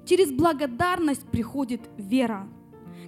[0.07, 2.49] Через благодарность приходит вера.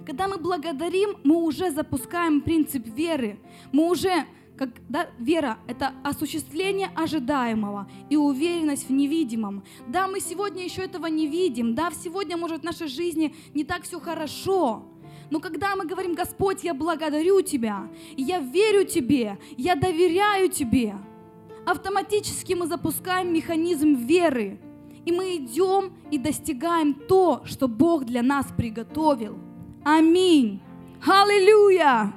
[0.05, 3.39] Когда мы благодарим, мы уже запускаем принцип веры.
[3.71, 4.25] Мы уже
[4.57, 9.63] как, да, вера— это осуществление ожидаемого и уверенность в невидимом.
[9.87, 13.83] Да, мы сегодня еще этого не видим, да, сегодня, может, в нашей жизни не так
[13.83, 14.83] все хорошо,
[15.29, 20.95] но когда мы говорим, Господь, я благодарю Тебя, я верю Тебе, я доверяю Тебе,
[21.65, 24.59] автоматически мы запускаем механизм веры,
[25.07, 29.37] и мы идем и достигаем то, что Бог для нас приготовил.
[29.85, 30.59] Аминь.
[31.01, 32.13] Аллилуйя!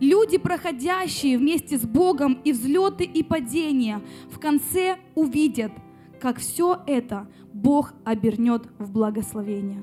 [0.00, 5.72] Люди, проходящие вместе с Богом и взлеты, и падения, в конце увидят,
[6.20, 9.82] как все это Бог обернет в благословение.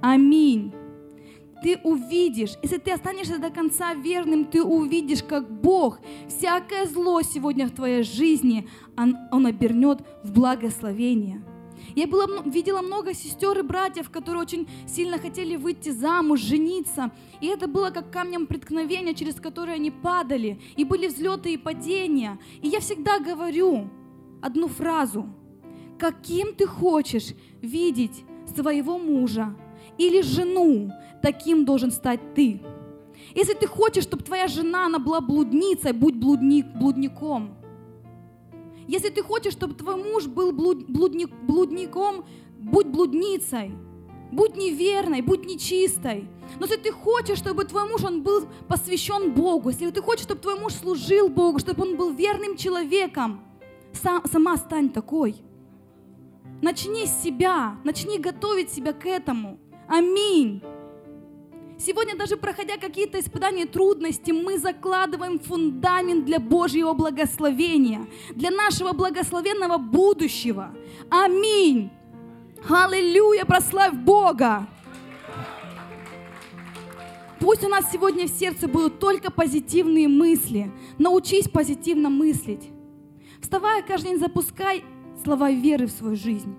[0.00, 0.72] Аминь.
[1.62, 7.66] Ты увидишь, если ты останешься до конца верным, ты увидишь, как Бог всякое зло сегодня
[7.66, 11.42] в твоей жизни, Он, он обернет в благословение.
[11.94, 17.10] Я была, видела много сестер и братьев, которые очень сильно хотели выйти замуж, жениться.
[17.40, 20.60] И это было как камнем преткновения, через которые они падали.
[20.76, 22.38] И были взлеты и падения.
[22.62, 23.88] И я всегда говорю
[24.40, 25.26] одну фразу.
[25.98, 29.54] Каким ты хочешь видеть своего мужа
[30.00, 30.90] или жену,
[31.20, 32.62] таким должен стать ты.
[33.34, 37.54] Если ты хочешь, чтобы твоя жена, она была блудницей, будь блудник, блудником.
[38.88, 42.24] Если ты хочешь, чтобы твой муж был блуд, блудник, блудником,
[42.58, 43.72] будь блудницей.
[44.32, 46.28] Будь неверной, будь нечистой.
[46.58, 50.40] Но если ты хочешь, чтобы твой муж он был посвящен Богу, если ты хочешь, чтобы
[50.40, 53.40] твой муж служил Богу, чтобы он был верным человеком,
[53.92, 55.34] сам, сама стань такой.
[56.62, 59.58] Начни с себя, начни готовить себя к этому.
[59.90, 60.62] Аминь.
[61.76, 69.78] Сегодня даже проходя какие-то испытания, трудности, мы закладываем фундамент для Божьего благословения, для нашего благословенного
[69.78, 70.72] будущего.
[71.10, 71.90] Аминь.
[72.68, 74.68] Аллилуйя, прославь Бога.
[77.40, 80.70] Пусть у нас сегодня в сердце будут только позитивные мысли.
[80.98, 82.70] Научись позитивно мыслить.
[83.42, 84.84] Вставая каждый день, запускай
[85.24, 86.54] слова веры в свою жизнь.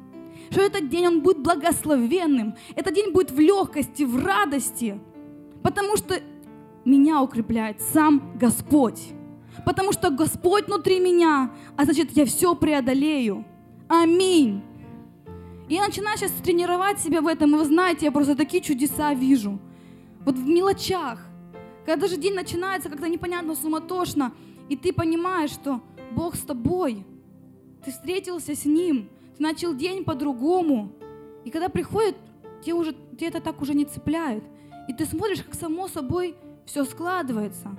[0.52, 2.56] Что этот день он будет благословенным.
[2.76, 5.00] Этот день будет в легкости, в радости.
[5.64, 6.20] Потому что
[6.84, 9.02] меня укрепляет сам Господь.
[9.66, 13.46] Потому что Господь внутри меня, а значит, я все преодолею.
[13.88, 14.62] Аминь.
[15.70, 19.14] И я начинаю сейчас тренировать себя в этом, и вы знаете, я просто такие чудеса
[19.14, 19.58] вижу.
[20.26, 21.20] Вот в мелочах.
[21.86, 24.34] Когда даже день начинается как-то непонятно, суматошно,
[24.68, 25.82] и ты понимаешь, что
[26.12, 27.06] Бог с тобой,
[27.86, 29.10] ты встретился с Ним,
[29.42, 30.92] ты начал день по-другому.
[31.46, 32.16] И когда приходит,
[32.62, 34.44] тебе, уже, тебе это так уже не цепляет.
[34.88, 36.36] И ты смотришь, как само собой
[36.66, 37.70] все складывается.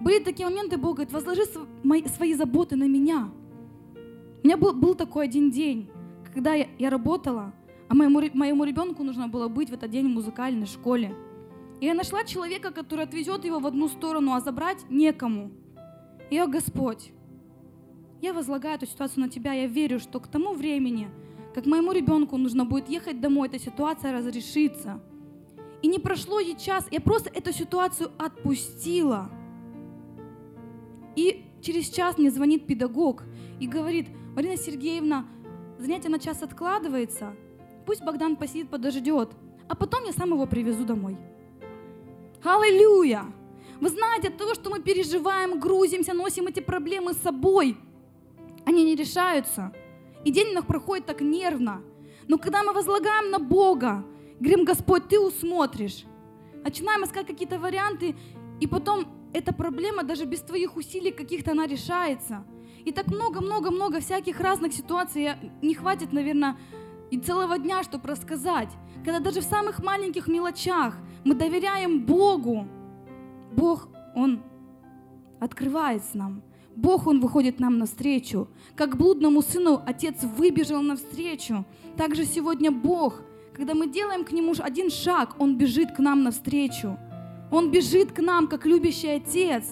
[0.00, 1.42] Были такие моменты, Бог говорит, возложи
[2.14, 3.28] свои заботы на меня.
[4.42, 5.90] У меня был, был такой один день,
[6.32, 7.52] когда я, я работала,
[7.88, 11.14] а моему, моему ребенку нужно было быть в этот день в музыкальной школе.
[11.80, 15.50] И я нашла человека, который отвезет его в одну сторону, а забрать некому.
[16.30, 17.12] И я, Господь,
[18.20, 21.08] я возлагаю эту ситуацию на Тебя, я верю, что к тому времени,
[21.54, 25.02] как моему ребенку нужно будет ехать домой, эта ситуация разрешится–
[25.82, 29.30] и не прошло и час, я просто эту ситуацию отпустила.
[31.16, 33.24] И через час мне звонит педагог
[33.58, 35.26] и говорит, Марина Сергеевна,
[35.78, 37.34] занятие на час откладывается,
[37.86, 39.30] пусть Богдан посидит, подождет,
[39.68, 41.16] а потом я сам его привезу домой.
[42.42, 43.24] Аллилуйя!
[43.80, 47.78] Вы знаете, от того, что мы переживаем, грузимся, носим эти проблемы с собой,
[48.70, 49.72] они не решаются.
[50.24, 51.82] И день у проходит так нервно.
[52.28, 54.04] Но когда мы возлагаем на Бога,
[54.40, 56.06] Говорим, Господь, Ты усмотришь.
[56.64, 58.16] Начинаем искать какие-то варианты,
[58.58, 62.44] и потом эта проблема даже без твоих усилий каких-то она решается.
[62.86, 66.56] И так много-много-много всяких разных ситуаций не хватит, наверное,
[67.10, 68.70] и целого дня, чтобы рассказать.
[69.04, 72.66] Когда даже в самых маленьких мелочах мы доверяем Богу,
[73.52, 74.42] Бог, Он
[75.38, 76.42] открывается нам.
[76.80, 78.48] Бог, Он выходит нам навстречу.
[78.74, 81.64] Как блудному сыну Отец выбежал навстречу.
[81.96, 83.22] Так же сегодня Бог
[83.60, 86.98] когда мы делаем к Нему один шаг, Он бежит к нам навстречу.
[87.50, 89.64] Он бежит к нам, как любящий Отец.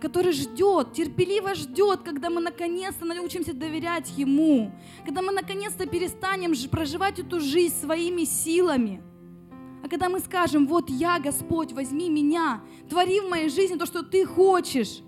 [0.00, 4.72] который ждет, терпеливо ждет, когда мы наконец-то научимся доверять Ему,
[5.04, 9.00] когда мы наконец-то перестанем проживать эту жизнь своими силами.
[9.84, 14.02] А когда мы скажем, вот я, Господь, возьми меня, твори в моей жизни то, что
[14.02, 15.02] Ты хочешь.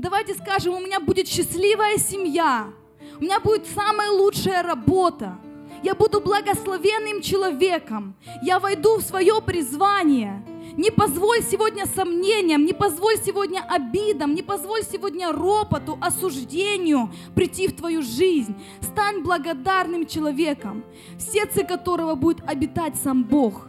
[0.00, 2.72] Давайте скажем, у меня будет счастливая семья,
[3.18, 5.36] у меня будет самая лучшая работа,
[5.82, 10.42] я буду благословенным человеком, я войду в свое призвание.
[10.78, 17.76] Не позволь сегодня сомнениям, не позволь сегодня обидам, не позволь сегодня ропоту, осуждению прийти в
[17.76, 18.54] твою жизнь.
[18.80, 20.82] Стань благодарным человеком,
[21.18, 23.68] в сердце которого будет обитать сам Бог.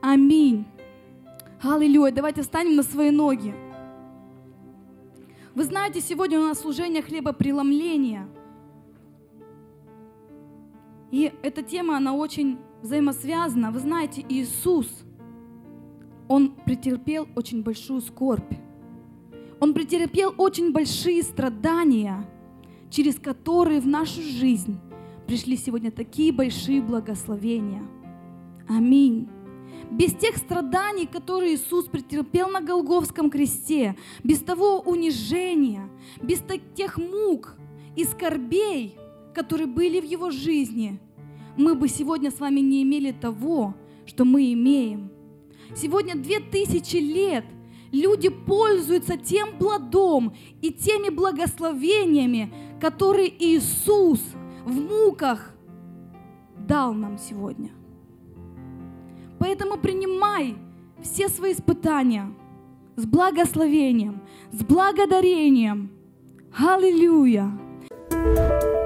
[0.00, 0.64] Аминь.
[1.60, 2.12] Аллилуйя.
[2.12, 3.67] Давайте встанем на свои ноги.
[5.58, 8.28] Вы знаете, сегодня у нас служение хлебопреломления–
[11.10, 13.72] и эта тема, она очень взаимосвязана.
[13.72, 14.86] Вы знаете, Иисус,
[16.28, 18.54] Он претерпел очень большую скорбь.
[19.58, 22.24] Он претерпел очень большие страдания,
[22.88, 24.78] через которые в нашу жизнь
[25.26, 27.82] пришли сегодня такие большие благословения.
[28.68, 29.28] Аминь.
[29.90, 35.88] Без тех страданий, которые Иисус претерпел на Голговском кресте, без того унижения,
[36.22, 36.42] без
[36.74, 37.56] тех мук
[37.96, 38.96] и скорбей,
[39.34, 41.00] которые были в его жизни,
[41.56, 43.74] мы бы сегодня с вами не имели того,
[44.06, 45.10] что мы имеем.
[45.74, 47.44] Сегодня две тысячи лет
[47.90, 54.20] люди пользуются тем плодом и теми благословениями, которые Иисус
[54.64, 55.54] в муках
[56.56, 57.77] дал нам сегодня.
[59.38, 60.56] Поэтому принимай
[61.02, 62.32] все свои испытания
[62.96, 64.20] с благословением,
[64.52, 65.90] с благодарением.
[66.56, 67.52] Аллилуйя!
[68.10, 68.77] thank you